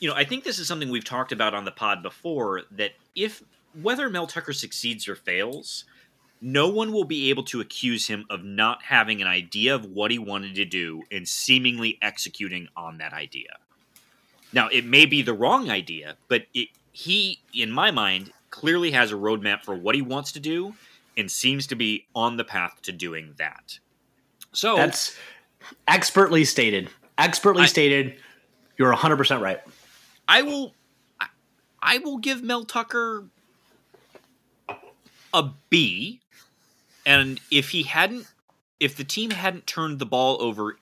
[0.00, 2.92] you know, I think this is something we've talked about on the pod before that
[3.14, 3.42] if
[3.80, 5.84] whether Mel Tucker succeeds or fails,
[6.40, 10.10] no one will be able to accuse him of not having an idea of what
[10.10, 13.58] he wanted to do and seemingly executing on that idea.
[14.52, 19.12] Now, it may be the wrong idea, but it, he, in my mind, clearly has
[19.12, 20.74] a roadmap for what he wants to do
[21.16, 23.78] and seems to be on the path to doing that.
[24.52, 25.16] So That's
[25.86, 26.88] expertly stated.
[27.18, 28.16] Expertly I- stated.
[28.76, 29.60] You're 100% right.
[30.28, 30.74] I will
[31.20, 31.26] I,
[31.82, 33.24] I will give Mel Tucker
[35.34, 36.20] a B.
[37.04, 38.26] And if he hadn't
[38.78, 40.76] if the team hadn't turned the ball over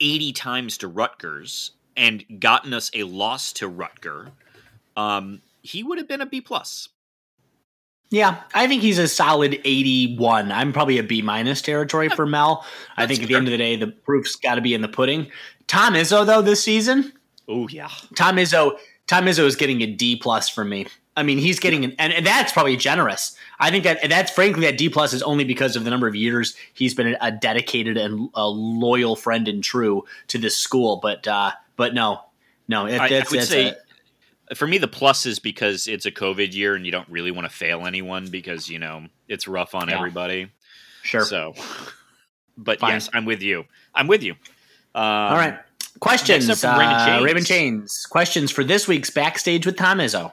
[0.00, 4.30] 80 times to Rutgers and gotten us a loss to Rutger,
[4.96, 6.88] um, he would have been a B plus.
[8.10, 10.52] Yeah, I think he's a solid 81.
[10.52, 12.64] I'm probably a B minus territory for Mel.
[12.96, 14.80] I That's think at the end of the day, the proof's got to be in
[14.80, 15.30] the pudding.
[15.66, 17.12] Tom Izzo, though, this season,
[17.48, 17.90] Oh yeah.
[18.14, 20.86] Tom Izzo, Tom Izzo is getting a D plus from me.
[21.16, 23.36] I mean, he's getting an, and, and that's probably generous.
[23.58, 26.14] I think that that's frankly that D plus is only because of the number of
[26.14, 30.98] years he's been a, dedicated and a loyal friend and true to this school.
[31.02, 32.20] But uh, but no,
[32.68, 33.76] no, it, I, I that's, would that's say a-
[34.54, 37.48] for me the plus is because it's a COVID year and you don't really want
[37.48, 39.96] to fail anyone because you know it's rough on Yeah.
[39.96, 40.48] everybody.
[41.02, 41.24] sure.
[41.24, 41.54] So,
[42.56, 42.92] but Fine.
[42.92, 43.64] yes, I'm with you.
[43.94, 44.32] I'm with you.
[44.94, 45.58] Um, All right.
[46.00, 46.46] Questions.
[46.62, 46.80] Raymond
[47.10, 48.06] uh, Raymond Chains.
[48.06, 50.32] Questions for this week's Backstage with Tom Izzo.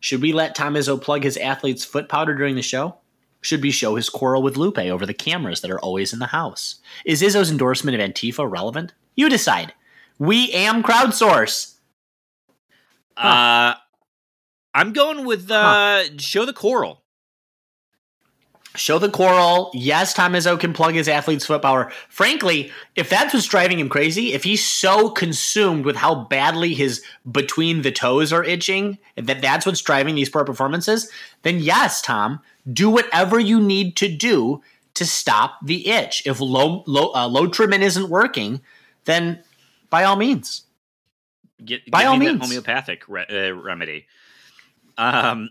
[0.00, 2.96] Should we let Tom Izzo plug his athlete's foot powder during the show?
[3.42, 6.26] Should we show his quarrel with Lupe over the cameras that are always in the
[6.26, 6.76] house?
[7.04, 8.92] Is Izzo's endorsement of Antifa relevant?
[9.16, 9.72] You decide.
[10.18, 11.74] We am crowdsource.
[13.16, 13.74] Uh,
[14.74, 17.02] I'm going with uh, show the coral.
[18.76, 19.72] Show the coral.
[19.74, 21.90] Yes, Tom Izzo can plug his athlete's foot power.
[22.08, 27.02] Frankly, if that's what's driving him crazy, if he's so consumed with how badly his
[27.30, 31.10] between the toes are itching, that that's what's driving these poor performances,
[31.42, 32.40] then yes, Tom,
[32.72, 34.62] do whatever you need to do
[34.94, 36.22] to stop the itch.
[36.24, 38.60] If low, low, uh, Lotrimin isn't working,
[39.04, 39.42] then
[39.88, 40.62] by all means.
[41.64, 42.40] Get, By all means.
[42.40, 44.06] homeopathic re- uh, remedy.
[44.98, 45.50] Um,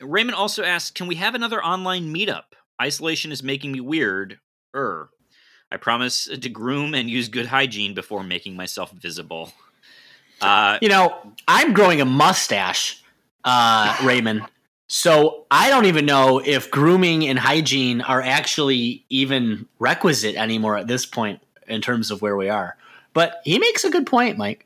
[0.00, 2.44] Raymond also asks, "Can we have another online meetup?
[2.80, 4.38] Isolation is making me weird."
[4.74, 5.08] Er,
[5.70, 9.52] I promise to groom and use good hygiene before making myself visible.
[10.40, 13.02] Uh, You know, I'm growing a mustache,
[13.44, 14.42] uh, Raymond.
[14.86, 20.86] So I don't even know if grooming and hygiene are actually even requisite anymore at
[20.88, 22.76] this point in terms of where we are.
[23.14, 24.63] But he makes a good point, Mike.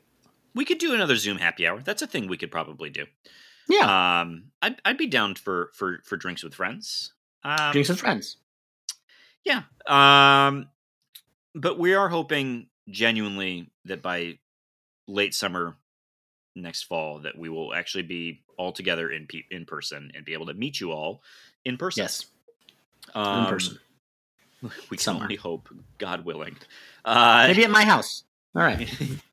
[0.55, 1.81] We could do another Zoom happy hour.
[1.81, 3.05] That's a thing we could probably do.
[3.67, 7.13] Yeah, Um, I'd, I'd be down for for for drinks with friends.
[7.43, 8.37] Um, drinks with friends.
[9.45, 9.61] Yeah.
[9.87, 10.69] Um,
[11.55, 14.39] but we are hoping genuinely that by
[15.07, 15.75] late summer
[16.55, 20.33] next fall that we will actually be all together in pe- in person and be
[20.33, 21.21] able to meet you all
[21.63, 22.01] in person.
[22.03, 22.25] Yes,
[23.13, 23.79] um, in person.
[24.89, 25.23] We can Somewhere.
[25.23, 25.69] only hope,
[25.99, 26.57] God willing.
[27.05, 28.23] Uh, Maybe at my house.
[28.53, 28.89] All right.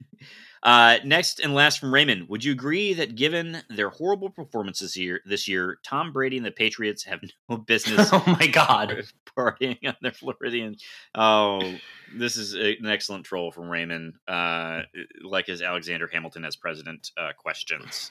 [0.67, 5.21] uh, next and last from Raymond, would you agree that given their horrible performances here
[5.25, 9.05] this year, Tom Brady and the Patriots have no business oh my God.
[9.39, 10.77] partying on their Floridian.
[11.15, 11.61] Oh,
[12.13, 14.15] this is an excellent troll from Raymond.
[14.27, 14.83] Uh,
[15.23, 18.11] like his Alexander Hamilton as president uh, questions.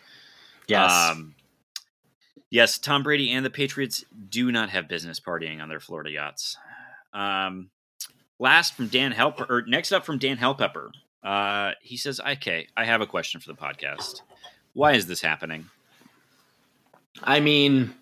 [0.67, 0.91] Yes.
[0.91, 1.35] Um,
[2.51, 6.57] yes, Tom Brady and the Patriots do not have business partying on their Florida yachts.
[7.11, 7.69] Um,
[8.39, 10.91] last from Dan Helper, or next up from Dan Helpepper.
[11.25, 14.21] Uh, he says, "Okay, I have a question for the podcast.
[14.73, 15.65] Why is this happening?
[17.23, 17.95] I mean,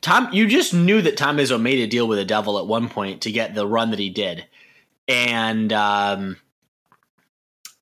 [0.00, 2.88] Tom, you just knew that Tom Izzo made a deal with the devil at one
[2.88, 4.46] point to get the run that he did,
[5.08, 6.36] and um,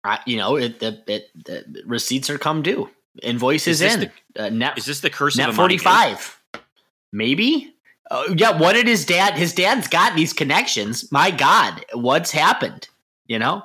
[0.02, 2.88] I, you know, it, it, it, the receipts are come due,
[3.22, 6.40] invoices Is this in, uh, net Is this the curse net of forty five,
[7.12, 7.74] maybe.
[8.10, 9.34] Uh, yeah, what did his dad?
[9.34, 11.12] His dad's got these connections.
[11.12, 12.88] My God, what's happened?
[13.26, 13.64] You know.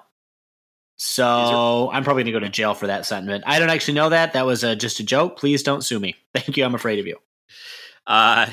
[0.98, 3.44] So I'm probably gonna go to jail for that sentiment.
[3.46, 4.34] I don't actually know that.
[4.34, 5.38] That was uh just a joke.
[5.38, 6.16] Please don't sue me.
[6.36, 6.66] Thank you.
[6.66, 7.18] I'm afraid of you.
[8.08, 8.48] Uh,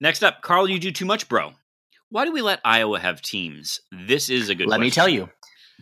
[0.00, 1.52] next up, Carl, you do too much, bro.
[2.10, 3.80] Why do we let Iowa have teams?
[3.90, 4.66] This is a good.
[4.66, 5.30] Let me tell you.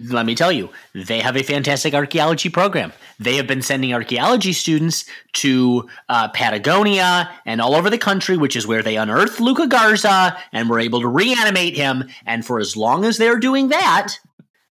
[0.08, 2.92] Let me tell you, they have a fantastic archaeology program.
[3.18, 8.56] They have been sending archaeology students to uh, Patagonia and all over the country, which
[8.56, 12.04] is where they unearthed Luka Garza and were able to reanimate him.
[12.24, 14.14] And for as long as they're doing that,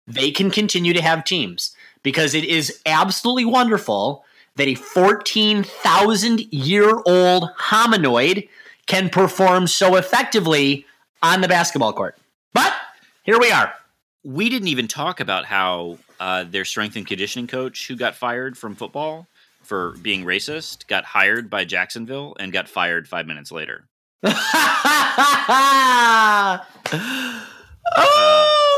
[0.10, 7.02] they can continue to have teams because it is absolutely wonderful that a 14,000 year
[7.06, 8.50] old hominoid
[8.88, 10.86] can perform so effectively
[11.22, 12.18] on the basketball court.
[12.54, 12.74] But
[13.24, 13.74] here we are.
[14.24, 18.58] We didn't even talk about how uh, their strength and conditioning coach, who got fired
[18.58, 19.28] from football
[19.64, 23.86] for being racist, got hired by Jacksonville and got fired five minutes later.
[27.96, 28.76] oh!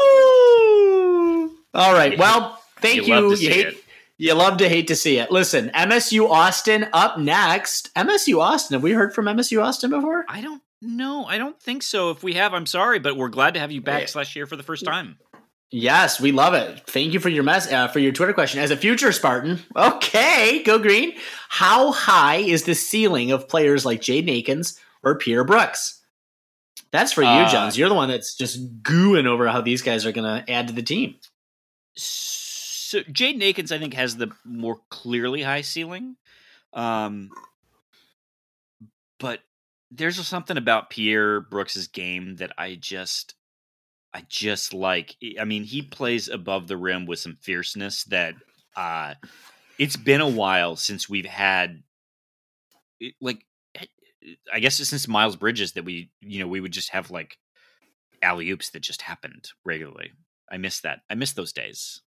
[1.74, 2.18] All right.
[2.18, 3.14] Well, thank You you.
[3.30, 3.84] love to You, hate, it.
[4.18, 5.32] you love to hate to see it.
[5.32, 7.94] Listen, MSU Austin up next.
[7.96, 8.76] MSU Austin.
[8.76, 10.26] Have we heard from MSU Austin before?
[10.28, 11.26] I don't know.
[11.26, 12.10] I don't think so.
[12.12, 14.08] If we have, I'm sorry, but we're glad to have you back Yeah.
[14.08, 15.18] slash here for the first time.
[15.74, 16.82] Yes, we love it.
[16.88, 18.60] Thank you for your mess uh, for your Twitter question.
[18.60, 21.14] As a future Spartan, okay, go green.
[21.48, 26.02] How high is the ceiling of players like Jade Akins or Pierre Brooks?
[26.92, 27.78] That's for you, Uh, Jones.
[27.78, 30.74] You're the one that's just gooing over how these guys are going to add to
[30.74, 31.16] the team.
[31.96, 36.16] So Jaden Akins, I think, has the more clearly high ceiling.
[36.74, 37.30] Um,
[39.20, 39.40] but
[39.92, 43.36] there's something about Pierre Brooks's game that I just,
[44.14, 45.16] I just like.
[45.40, 48.36] I mean, he plays above the rim with some fierceness that,
[48.76, 49.16] uh,
[49.78, 51.82] it's been a while since we've had,
[53.20, 53.46] like,
[54.54, 57.38] I guess since Miles Bridges that we, you know, we would just have like
[58.22, 60.12] alley oops that just happened regularly.
[60.52, 61.00] I miss that.
[61.10, 62.02] I miss those days.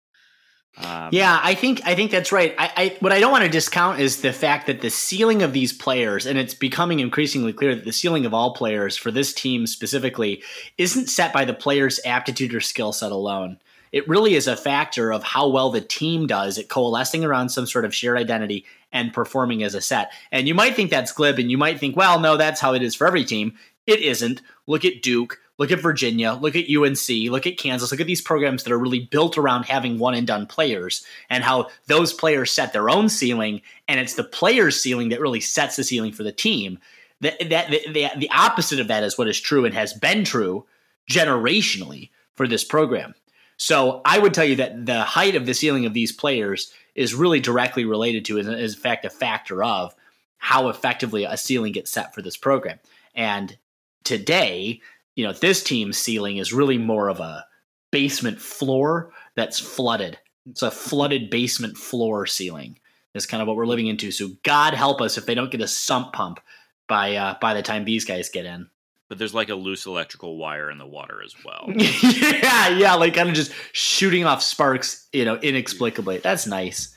[0.77, 2.55] Um, Yeah, I think I think that's right.
[2.59, 5.53] I, I what I don't want to discount is the fact that the ceiling of
[5.53, 9.35] these players, and it's becoming increasingly clear that the ceiling of all players for this
[9.35, 10.43] team specifically
[10.79, 13.59] isn't set by the player's aptitude or skill set alone.
[13.93, 17.67] It really is a factor of how well the team does at coalescing around some
[17.67, 20.13] sort of shared identity and performing as a set.
[20.31, 22.83] And you might think that's glib, and you might think, well, no, that's how it
[22.83, 23.53] is for every team.
[23.87, 24.41] It isn't.
[24.67, 25.42] Look at Duke.
[25.59, 26.33] Look at Virginia.
[26.33, 27.31] Look at UNC.
[27.31, 27.91] Look at Kansas.
[27.91, 31.45] Look at these programs that are really built around having one and done players and
[31.45, 33.61] how those players set their own ceiling.
[33.87, 36.79] And it's the player's ceiling that really sets the ceiling for the team.
[37.21, 40.67] That, that, the, the, opposite of that is what is true and has been true
[41.09, 43.15] generationally for this program.
[43.59, 47.15] So I would tell you that the height of the ceiling of these players is
[47.15, 49.95] really directly related to, is, is in fact a factor of
[50.39, 52.81] how effectively a ceiling gets set for this program.
[53.15, 53.57] And
[54.03, 54.81] today,
[55.15, 57.45] you know, this team's ceiling is really more of a
[57.91, 60.19] basement floor that's flooded.
[60.47, 62.79] It's a flooded basement floor ceiling.
[63.15, 64.11] is kind of what we're living into.
[64.11, 66.41] So God help us if they don't get a sump pump
[66.89, 68.69] by uh, by the time these guys get in.
[69.09, 71.67] But there's like a loose electrical wire in the water as well.
[71.77, 76.19] yeah, yeah, like kind of just shooting off sparks, you know, inexplicably.
[76.19, 76.95] That's nice.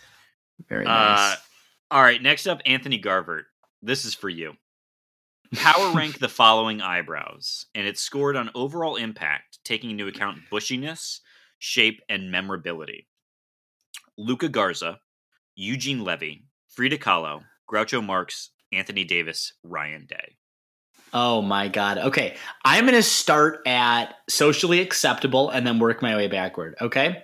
[0.69, 1.33] Very nice.
[1.33, 1.35] Uh,
[1.91, 3.45] all right, next up, Anthony Garvert.
[3.81, 4.53] This is for you.
[5.53, 11.19] Power rank the following eyebrows, and it's scored on overall impact, taking into account bushiness,
[11.59, 13.07] shape, and memorability.
[14.17, 14.99] Luka Garza,
[15.55, 20.37] Eugene Levy, Frida Kahlo, Groucho Marx, Anthony Davis, Ryan Day.
[21.13, 21.97] Oh my god.
[21.97, 22.35] Okay.
[22.65, 27.23] I'm going to start at socially acceptable and then work my way backward, okay?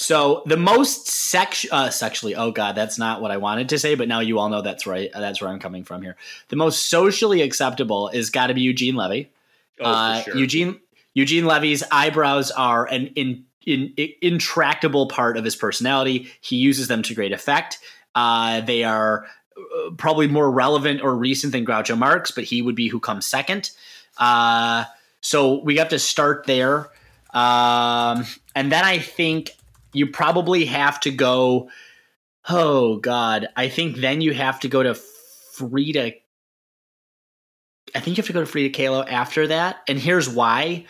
[0.00, 3.96] So, the most sex uh, sexually oh god, that's not what I wanted to say,
[3.96, 5.10] but now you all know that's right.
[5.12, 6.16] That's where I'm coming from here.
[6.48, 9.30] The most socially acceptable is got to be Eugene Levy.
[9.78, 10.36] Oh, Uh, sure.
[10.38, 10.80] Eugene
[11.12, 13.92] Eugene Levy's eyebrows are an in, in,
[14.22, 16.30] intractable part of his personality.
[16.40, 17.78] He uses them to great effect.
[18.14, 22.74] Uh, they are uh, probably more relevant or recent than Groucho Marx, but he would
[22.74, 23.70] be who comes second.
[24.16, 24.84] Uh,
[25.20, 26.88] so we have to start there,
[27.34, 28.24] um,
[28.54, 29.50] and then I think
[29.92, 31.70] you probably have to go.
[32.48, 36.14] Oh God, I think then you have to go to Frida
[37.94, 40.86] I think you have to go to Frida Kahlo after that, and here's why.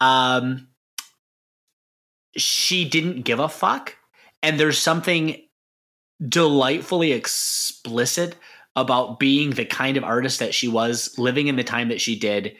[0.00, 0.68] Um,
[2.36, 3.96] she didn't give a fuck,
[4.42, 5.42] and there's something
[6.26, 8.36] delightfully explicit
[8.76, 12.18] about being the kind of artist that she was, living in the time that she
[12.18, 12.56] did,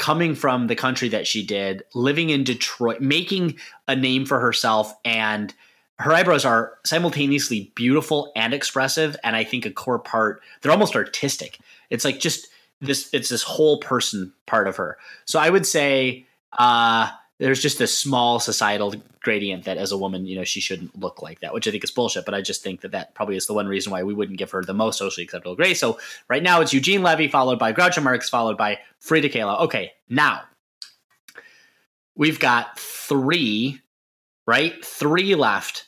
[0.00, 4.94] coming from the country that she did, living in Detroit, making a name for herself,
[5.04, 5.54] and
[5.98, 10.40] her eyebrows are simultaneously beautiful and expressive, and I think a core part.
[10.60, 11.58] They're almost artistic.
[11.90, 12.48] It's like just
[12.80, 14.96] this it's this whole person part of her.
[15.26, 16.26] So I would say
[16.58, 17.10] uh
[17.40, 21.22] there's just this small societal gradient that as a woman, you know, she shouldn't look
[21.22, 22.26] like that, which I think is bullshit.
[22.26, 24.50] But I just think that that probably is the one reason why we wouldn't give
[24.50, 25.78] her the most socially acceptable grade.
[25.78, 29.62] So right now it's Eugene Levy, followed by Groucho Marx, followed by Frida Kahlo.
[29.62, 30.42] Okay, now
[32.14, 33.80] we've got three,
[34.46, 34.84] right?
[34.84, 35.86] Three left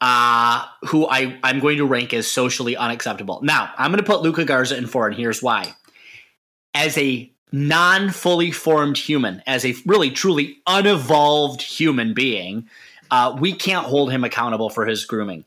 [0.00, 3.40] uh who I, I'm going to rank as socially unacceptable.
[3.42, 5.74] Now, I'm gonna put Luka Garza in four, and here's why
[6.74, 12.68] as a non fully formed human, as a really truly unevolved human being,
[13.10, 15.44] uh, we can't hold him accountable for his grooming.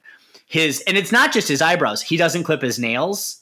[0.47, 2.01] His and it's not just his eyebrows.
[2.01, 3.41] He doesn't clip his nails.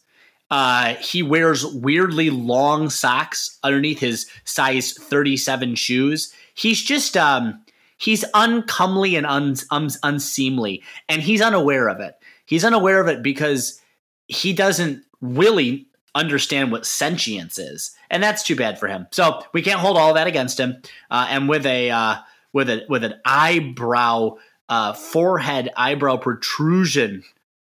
[0.50, 6.34] Uh, he wears weirdly long socks underneath his size 37 shoes.
[6.54, 7.62] He's just um,
[7.98, 12.16] he's uncomely and un, un, unseemly, and he's unaware of it.
[12.46, 13.82] He's unaware of it because
[14.28, 15.88] he doesn't really
[16.18, 19.08] understand what sentience is, and that's too bad for him.
[19.12, 20.82] So we can't hold all that against him.
[21.12, 22.16] Uh, and with a uh,
[22.52, 24.38] with a with an eyebrow
[24.68, 27.24] uh, forehead eyebrow protrusion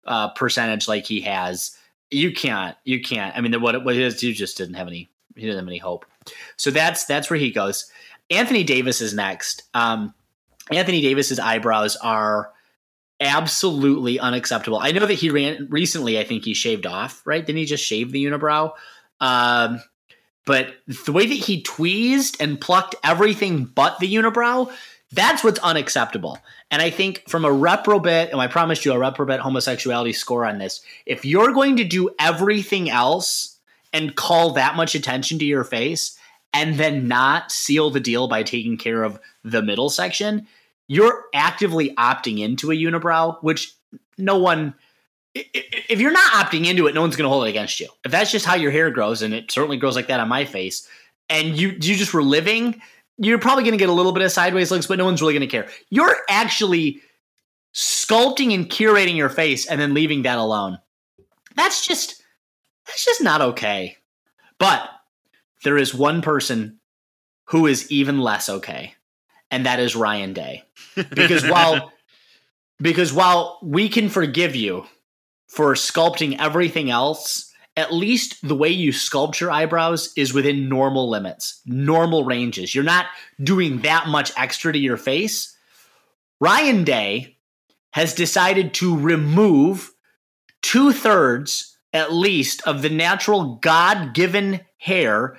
[0.06, 1.76] uh, percentage like he has,
[2.10, 3.36] you can't you can't.
[3.36, 6.04] I mean, what what is, you just didn't have any he didn't have any hope.
[6.56, 7.90] So that's that's where he goes.
[8.30, 9.62] Anthony Davis is next.
[9.74, 10.14] Um,
[10.70, 12.50] Anthony Davis's eyebrows are
[13.22, 14.78] absolutely unacceptable.
[14.78, 16.18] I know that he ran recently.
[16.18, 17.44] I think he shaved off, right?
[17.44, 18.72] Didn't he just shave the unibrow?
[19.20, 19.80] Um,
[20.44, 20.74] but
[21.06, 24.72] the way that he tweezed and plucked everything but the unibrow,
[25.12, 26.38] that's what's unacceptable.
[26.70, 30.58] And I think from a reprobate, and I promised you a reprobate homosexuality score on
[30.58, 33.58] this, if you're going to do everything else
[33.92, 36.18] and call that much attention to your face
[36.54, 40.46] and then not seal the deal by taking care of the middle section,
[40.92, 43.72] you're actively opting into a unibrow, which
[44.18, 44.74] no one
[45.34, 47.88] if you're not opting into it, no one's going to hold it against you.
[48.04, 50.44] If that's just how your hair grows, and it certainly grows like that on my
[50.44, 50.86] face,
[51.30, 52.82] and you you just were living,
[53.16, 55.32] you're probably going to get a little bit of sideways looks, but no one's really
[55.32, 55.68] going to care.
[55.88, 57.00] You're actually
[57.74, 60.78] sculpting and curating your face and then leaving that alone.
[61.56, 62.22] That's just
[62.86, 63.96] that's just not okay.
[64.58, 64.86] But
[65.64, 66.80] there is one person
[67.46, 68.94] who is even less okay,
[69.52, 70.64] and that is Ryan Day.
[70.96, 71.92] Because while
[72.80, 74.86] because while we can forgive you
[75.46, 81.08] for sculpting everything else, at least the way you sculpt your eyebrows is within normal
[81.08, 82.74] limits, normal ranges.
[82.74, 83.06] You're not
[83.40, 85.56] doing that much extra to your face.
[86.40, 87.36] Ryan Day
[87.92, 89.92] has decided to remove
[90.62, 95.36] two thirds, at least, of the natural God given hair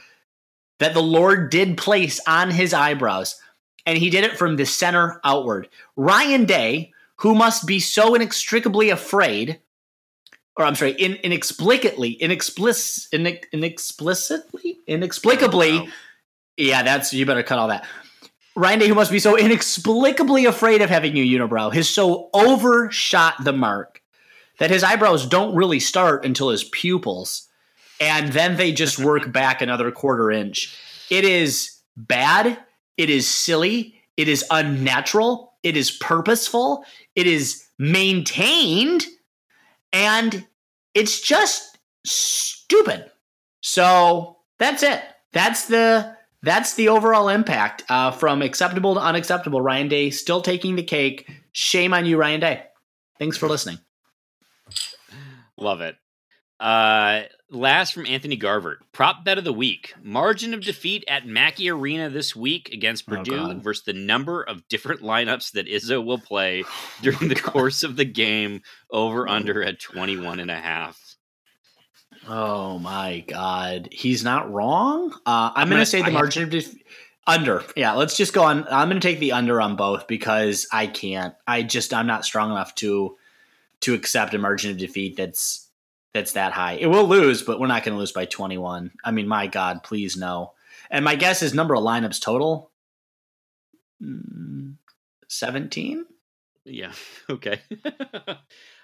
[0.80, 3.40] that the Lord did place on his eyebrows.
[3.86, 5.68] And he did it from the center outward.
[5.96, 9.60] Ryan Day, who must be so inextricably afraid
[10.58, 13.24] or I'm sorry, in, inexplicably, inexplic, in,
[13.60, 15.80] inexplicitly, inexplicably.
[15.80, 15.88] Wow.
[16.58, 17.88] Yeah, that's you better cut all that.
[18.56, 23.44] Ryan Day, who must be so inexplicably afraid of having a unibrow, has so overshot
[23.44, 24.02] the mark
[24.60, 27.50] that his eyebrows don't really start until his pupils,
[28.00, 30.78] and then they just work back another quarter inch.
[31.10, 32.60] It is bad.
[32.98, 33.96] It is silly.
[34.18, 35.54] It is unnatural.
[35.64, 36.86] It is purposeful.
[37.16, 39.06] It is maintained.
[39.92, 40.46] And
[40.94, 43.12] it's just stupid.
[43.62, 45.02] So that's it.
[45.32, 49.62] That's the that's the overall impact uh, from acceptable to unacceptable.
[49.62, 51.30] Ryan Day still taking the cake.
[51.54, 52.64] Shame on you, Ryan Day.
[53.18, 53.80] Thanks for listening.
[55.58, 55.96] Love it.
[56.60, 57.24] Uh,
[57.54, 58.80] last from Anthony Garvert.
[58.92, 59.94] Prop bet of the week.
[60.02, 63.64] Margin of defeat at Mackey Arena this week against Oh, Purdue God.
[63.64, 66.64] versus the number of different lineups that Izzo will play
[67.02, 68.62] during the course of the game
[68.92, 71.00] over under at 21 and a half.
[72.28, 75.12] Oh my God, he's not wrong.
[75.26, 76.86] Uh, I'm, I'm going gonna- to say I the have- margin of defeat
[77.28, 77.64] under.
[77.76, 78.66] Yeah, let's just go on.
[78.70, 81.34] I'm going to take the under on both because I can't.
[81.48, 83.18] I just I'm not strong enough to
[83.82, 85.70] to accept a margin of defeat that's
[86.14, 86.74] that's that high.
[86.74, 88.92] It will lose, but we're not going to lose by 21.
[89.04, 90.54] I mean, my God, please no.
[90.90, 92.72] And my guess is number of lineups total.
[94.02, 94.76] Mm,
[95.28, 96.06] 17.
[96.66, 96.92] Yeah.
[97.30, 97.62] Okay.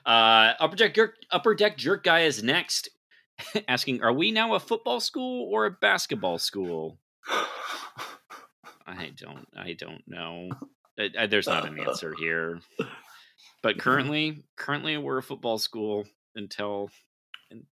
[0.06, 2.90] uh, upper deck jerk, upper deck jerk guy is next,
[3.68, 6.98] asking, "Are we now a football school or a basketball school?"
[8.88, 9.48] I don't.
[9.56, 10.50] I don't know.
[10.98, 12.60] Uh, uh, there's not an answer here.
[13.62, 17.09] But currently, currently we're a football school until un-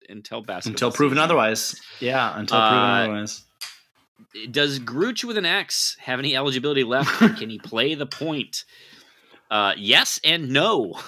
[0.10, 0.74] until basketball.
[0.74, 1.24] until proven season.
[1.24, 1.82] otherwise.
[2.00, 3.44] Yeah, until proven Uh, otherwise.
[4.52, 7.10] Does Grooch with an X have any eligibility left?
[7.38, 8.66] Can he play the point?
[9.50, 11.00] Uh, yes and no.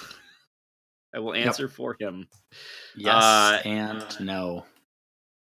[1.15, 2.27] I will answer for him.
[2.95, 4.65] Yes uh, and no.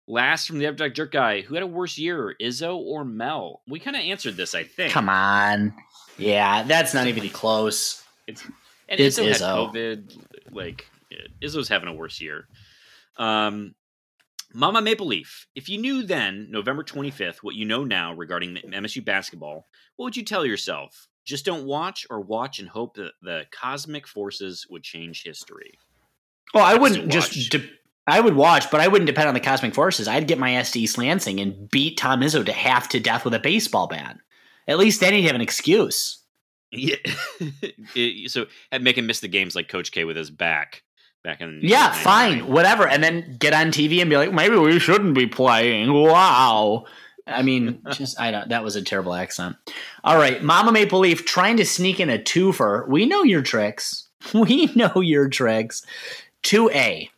[0.08, 3.62] Last from the Abstract Jerk guy, who had a worse year, Izzo or Mel?
[3.68, 4.92] We kind of answered this, I think.
[4.92, 5.74] Come on.
[6.18, 8.04] Yeah, that's not even close.
[8.28, 8.44] It's
[8.90, 10.18] And It's Izzo, had COVID.
[10.52, 10.86] Like
[11.42, 12.48] Izzo's having a worse year.
[13.18, 13.76] Um,
[14.54, 15.48] Mama Maple Leaf.
[15.56, 20.06] If you knew then, November twenty fifth, what you know now regarding MSU basketball, what
[20.06, 21.08] would you tell yourself?
[21.26, 25.74] Just don't watch, or watch and hope that the cosmic forces would change history.
[26.54, 27.52] Well, I wouldn't just.
[27.52, 27.70] De-
[28.06, 30.08] I would watch, but I wouldn't depend on the cosmic forces.
[30.10, 33.34] I'd get my SD East Lansing and beat Tom Izzo to half to death with
[33.34, 34.18] a baseball bat.
[34.68, 36.20] At least then he'd have an excuse.
[36.72, 36.96] Yeah.
[38.28, 38.48] So
[38.82, 40.84] make him miss the games like Coach K with his back
[41.24, 42.04] back in Yeah, 99.
[42.04, 42.88] fine, whatever.
[42.88, 45.92] And then get on TV and be like, maybe we shouldn't be playing.
[45.94, 46.86] Wow.
[47.26, 48.50] I mean, just I don't.
[48.50, 49.56] That was a terrible accent.
[50.04, 52.88] All right, Mama Maple Leaf trying to sneak in a twofer.
[52.88, 54.08] We know your tricks.
[54.34, 55.86] We know your tricks.
[56.44, 57.10] Two A.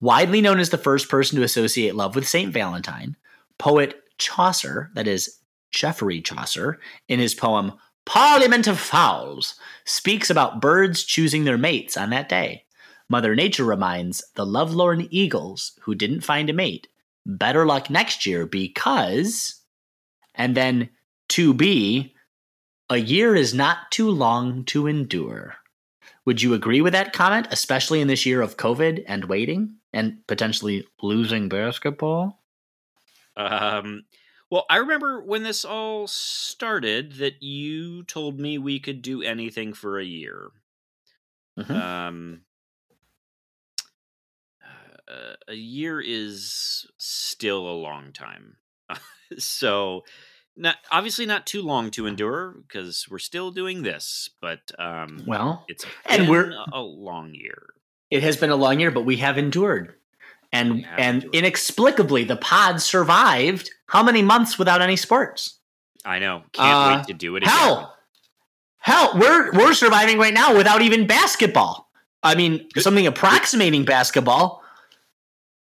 [0.00, 3.16] Widely known as the first person to associate love with Saint Valentine,
[3.58, 5.38] poet Chaucer, that is
[5.70, 7.72] Geoffrey Chaucer, in his poem
[8.04, 9.54] Parliament of Fowls,
[9.84, 12.64] speaks about birds choosing their mates on that day.
[13.08, 16.88] Mother Nature reminds the lovelorn eagles who didn't find a mate
[17.26, 19.60] better luck next year because,
[20.34, 20.88] and then
[21.30, 22.14] to be,
[22.88, 25.56] a year is not too long to endure.
[26.24, 30.24] Would you agree with that comment, especially in this year of COVID and waiting and
[30.26, 32.42] potentially losing basketball?
[33.36, 34.04] Um,
[34.50, 39.72] well, I remember when this all started that you told me we could do anything
[39.72, 40.50] for a year.
[41.58, 41.70] Mhm.
[41.70, 42.45] Um,
[45.08, 48.56] uh, a year is still a long time,
[49.38, 50.04] so
[50.56, 54.30] not obviously not too long to endure because we're still doing this.
[54.40, 57.68] But um, Well, it's and been we're- a long year.
[58.10, 59.94] it has been a long year, but we have endured.
[60.52, 61.34] And have and endured.
[61.34, 65.58] inexplicably the pod survived how many months without any sports?
[66.04, 66.42] I know.
[66.52, 67.52] Can't Uh, wait to do it again.
[67.54, 67.96] Hell,
[68.78, 71.90] hell, we're we're surviving right now without even basketball.
[72.22, 74.62] I mean, Good- something approximating basketball.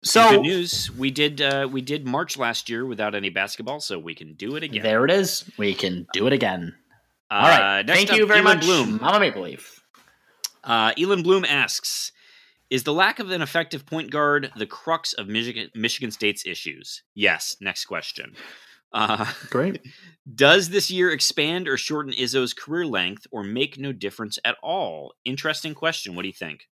[0.05, 3.79] And So good news, we did uh, we did March last year without any basketball,
[3.79, 4.83] so we can do it again.
[4.83, 5.43] there it is.
[5.57, 6.75] We can do it again.
[7.31, 7.87] Uh, All right.
[7.87, 8.99] Thank up, you very Elon much, Bloom.
[9.01, 9.83] Mama Maple Leaf.
[10.63, 12.11] Uh, Elon Bloom asks,
[12.69, 17.01] "Is the lack of an effective point guard the crux of Michigan, Michigan State's issues?"
[17.15, 17.57] Yes.
[17.59, 18.35] Next question.
[18.93, 19.81] Uh, Great.
[20.35, 25.15] does this year expand or shorten Izzo's career length, or make no difference at all?
[25.25, 26.13] Interesting question.
[26.13, 26.67] What do you think?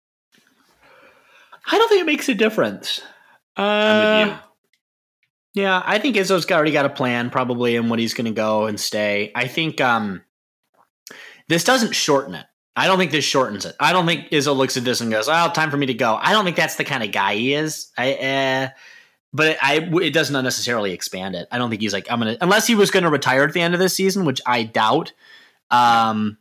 [1.71, 3.01] I don't think it makes a difference.
[3.59, 4.39] Uh.
[5.55, 8.67] Yeah, I think Izzo's already got a plan probably in what he's going to go
[8.67, 9.31] and stay.
[9.35, 10.21] I think um,
[11.47, 12.45] this doesn't shorten it.
[12.75, 13.75] I don't think this shortens it.
[13.79, 16.17] I don't think Izzo looks at this and goes, "Oh, time for me to go."
[16.21, 17.91] I don't think that's the kind of guy he is.
[17.97, 18.69] I, uh,
[19.33, 21.47] but it, I, it doesn't necessarily expand it.
[21.51, 23.61] I don't think he's like I'm gonna unless he was going to retire at the
[23.61, 25.11] end of this season, which I doubt.
[25.71, 26.37] Um,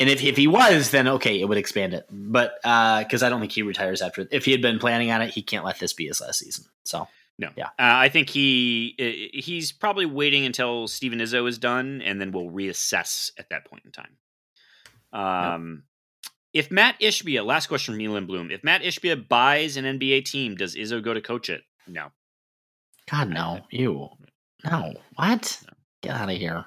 [0.00, 2.06] And if, if he was, then okay, it would expand it.
[2.10, 4.28] But because uh, I don't think he retires after.
[4.30, 6.66] If he had been planning on it, he can't let this be his last season.
[6.84, 7.08] So
[7.38, 12.20] no, yeah, uh, I think he he's probably waiting until Steven Izzo is done, and
[12.20, 14.16] then we'll reassess at that point in time.
[15.12, 15.84] Um,
[16.54, 16.64] yep.
[16.64, 20.56] if Matt Ishbia, last question from Milan Bloom, if Matt Ishbia buys an NBA team,
[20.56, 21.62] does Izzo go to coach it?
[21.86, 22.08] No.
[23.10, 24.10] God no, you
[24.64, 25.62] no what?
[25.64, 25.72] No.
[26.02, 26.64] Get out of here.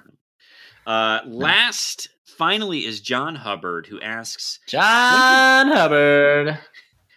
[0.86, 6.58] Uh, last, finally, is John Hubbard who asks John can, Hubbard.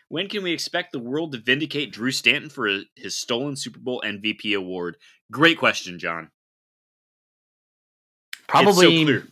[0.09, 4.03] When can we expect the world to vindicate Drew Stanton for his stolen Super Bowl
[4.05, 4.97] MVP award?
[5.31, 6.29] Great question, John.
[8.47, 9.23] Probably so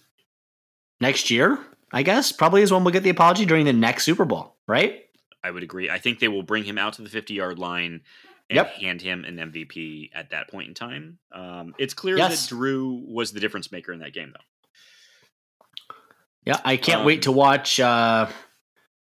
[0.99, 1.59] next year,
[1.91, 2.31] I guess.
[2.31, 5.01] Probably is when we'll get the apology during the next Super Bowl, right?
[5.43, 5.89] I would agree.
[5.89, 8.01] I think they will bring him out to the 50 yard line
[8.49, 8.71] and yep.
[8.73, 11.19] hand him an MVP at that point in time.
[11.31, 12.41] Um, it's clear yes.
[12.41, 14.43] that Drew was the difference maker in that game, though.
[16.45, 17.79] Yeah, I can't um, wait to watch.
[17.79, 18.27] Uh,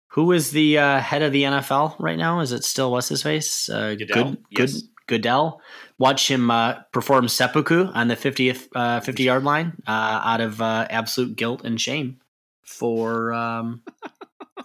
[0.10, 2.40] who is the uh, head of the NFL right now?
[2.40, 3.70] Is it still what's his face?
[3.70, 4.32] Uh, Goodell.
[4.32, 4.74] Good, yes.
[4.74, 5.62] good, Goodell.
[6.00, 10.62] Watch him uh, perform seppuku on the 50th, uh, 50 yard line uh, out of
[10.62, 12.20] uh, absolute guilt and shame
[12.64, 13.84] for um,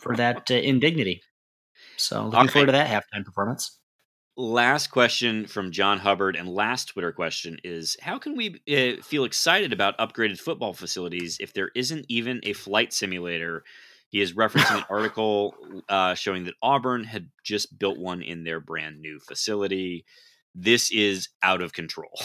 [0.00, 1.22] for that uh, indignity.
[1.96, 3.78] So looking forward to that halftime performance
[4.36, 9.24] last question from John Hubbard and last Twitter question is how can we uh, feel
[9.24, 13.64] excited about upgraded football facilities if there isn't even a flight simulator?
[14.08, 15.54] He is referencing an article
[15.88, 20.04] uh, showing that Auburn had just built one in their brand new facility.
[20.54, 22.18] This is out of control.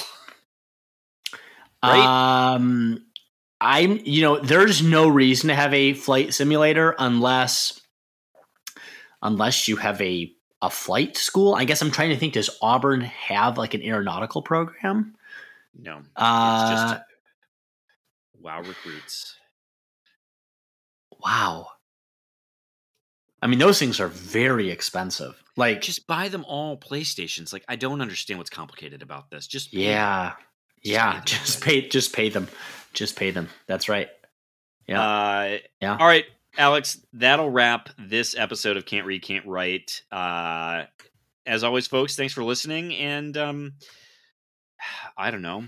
[1.84, 2.54] right?
[2.56, 3.06] Um,
[3.60, 7.82] I'm, you know, there's no reason to have a flight simulator unless,
[9.22, 10.32] unless you have a
[10.62, 11.56] a flight school.
[11.56, 12.34] I guess I'm trying to think.
[12.34, 15.16] Does Auburn have like an aeronautical program?
[15.78, 16.02] No.
[16.16, 17.04] Uh, it's just
[18.42, 19.36] wow recruits.
[21.24, 21.68] Wow.
[23.42, 25.42] I mean, those things are very expensive.
[25.56, 27.54] Like, just buy them all PlayStations.
[27.54, 29.48] Like, I don't understand what's complicated about this.
[29.48, 30.34] Just yeah,
[30.84, 31.22] yeah.
[31.26, 31.88] Just pay.
[31.88, 32.48] Just pay them.
[32.94, 33.50] Just pay them.
[33.68, 34.10] That's right.
[34.88, 35.02] Yeah.
[35.02, 35.98] Uh, yeah.
[35.98, 36.26] All right.
[36.58, 40.02] Alex, that'll wrap this episode of Can't Read, Can't Write.
[40.12, 40.84] Uh,
[41.46, 42.96] as always, folks, thanks for listening.
[42.96, 43.74] And um,
[45.18, 45.66] I don't know.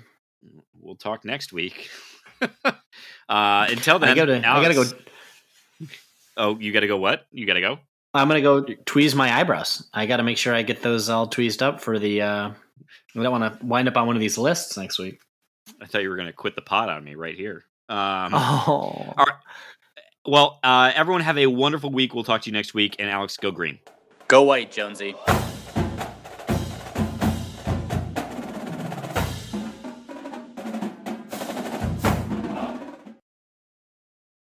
[0.74, 1.90] We'll talk next week.
[2.42, 5.88] uh, until then, I gotta, Alex, I gotta go.
[6.38, 7.26] Oh, you gotta go what?
[7.32, 7.80] You gotta go?
[8.14, 9.88] I'm gonna go tweeze my eyebrows.
[9.94, 12.22] I gotta make sure I get those all tweezed up for the.
[12.22, 12.50] Uh,
[13.16, 15.20] I don't want to wind up on one of these lists next week.
[15.82, 17.66] I thought you were gonna quit the pot on me right here.
[17.90, 17.98] Um,
[18.34, 19.14] oh.
[19.18, 19.36] All right.
[20.26, 22.14] Well, uh, everyone have a wonderful week.
[22.14, 22.96] We'll talk to you next week.
[23.00, 23.80] And Alex, go green.
[24.28, 25.16] Go white, Jonesy.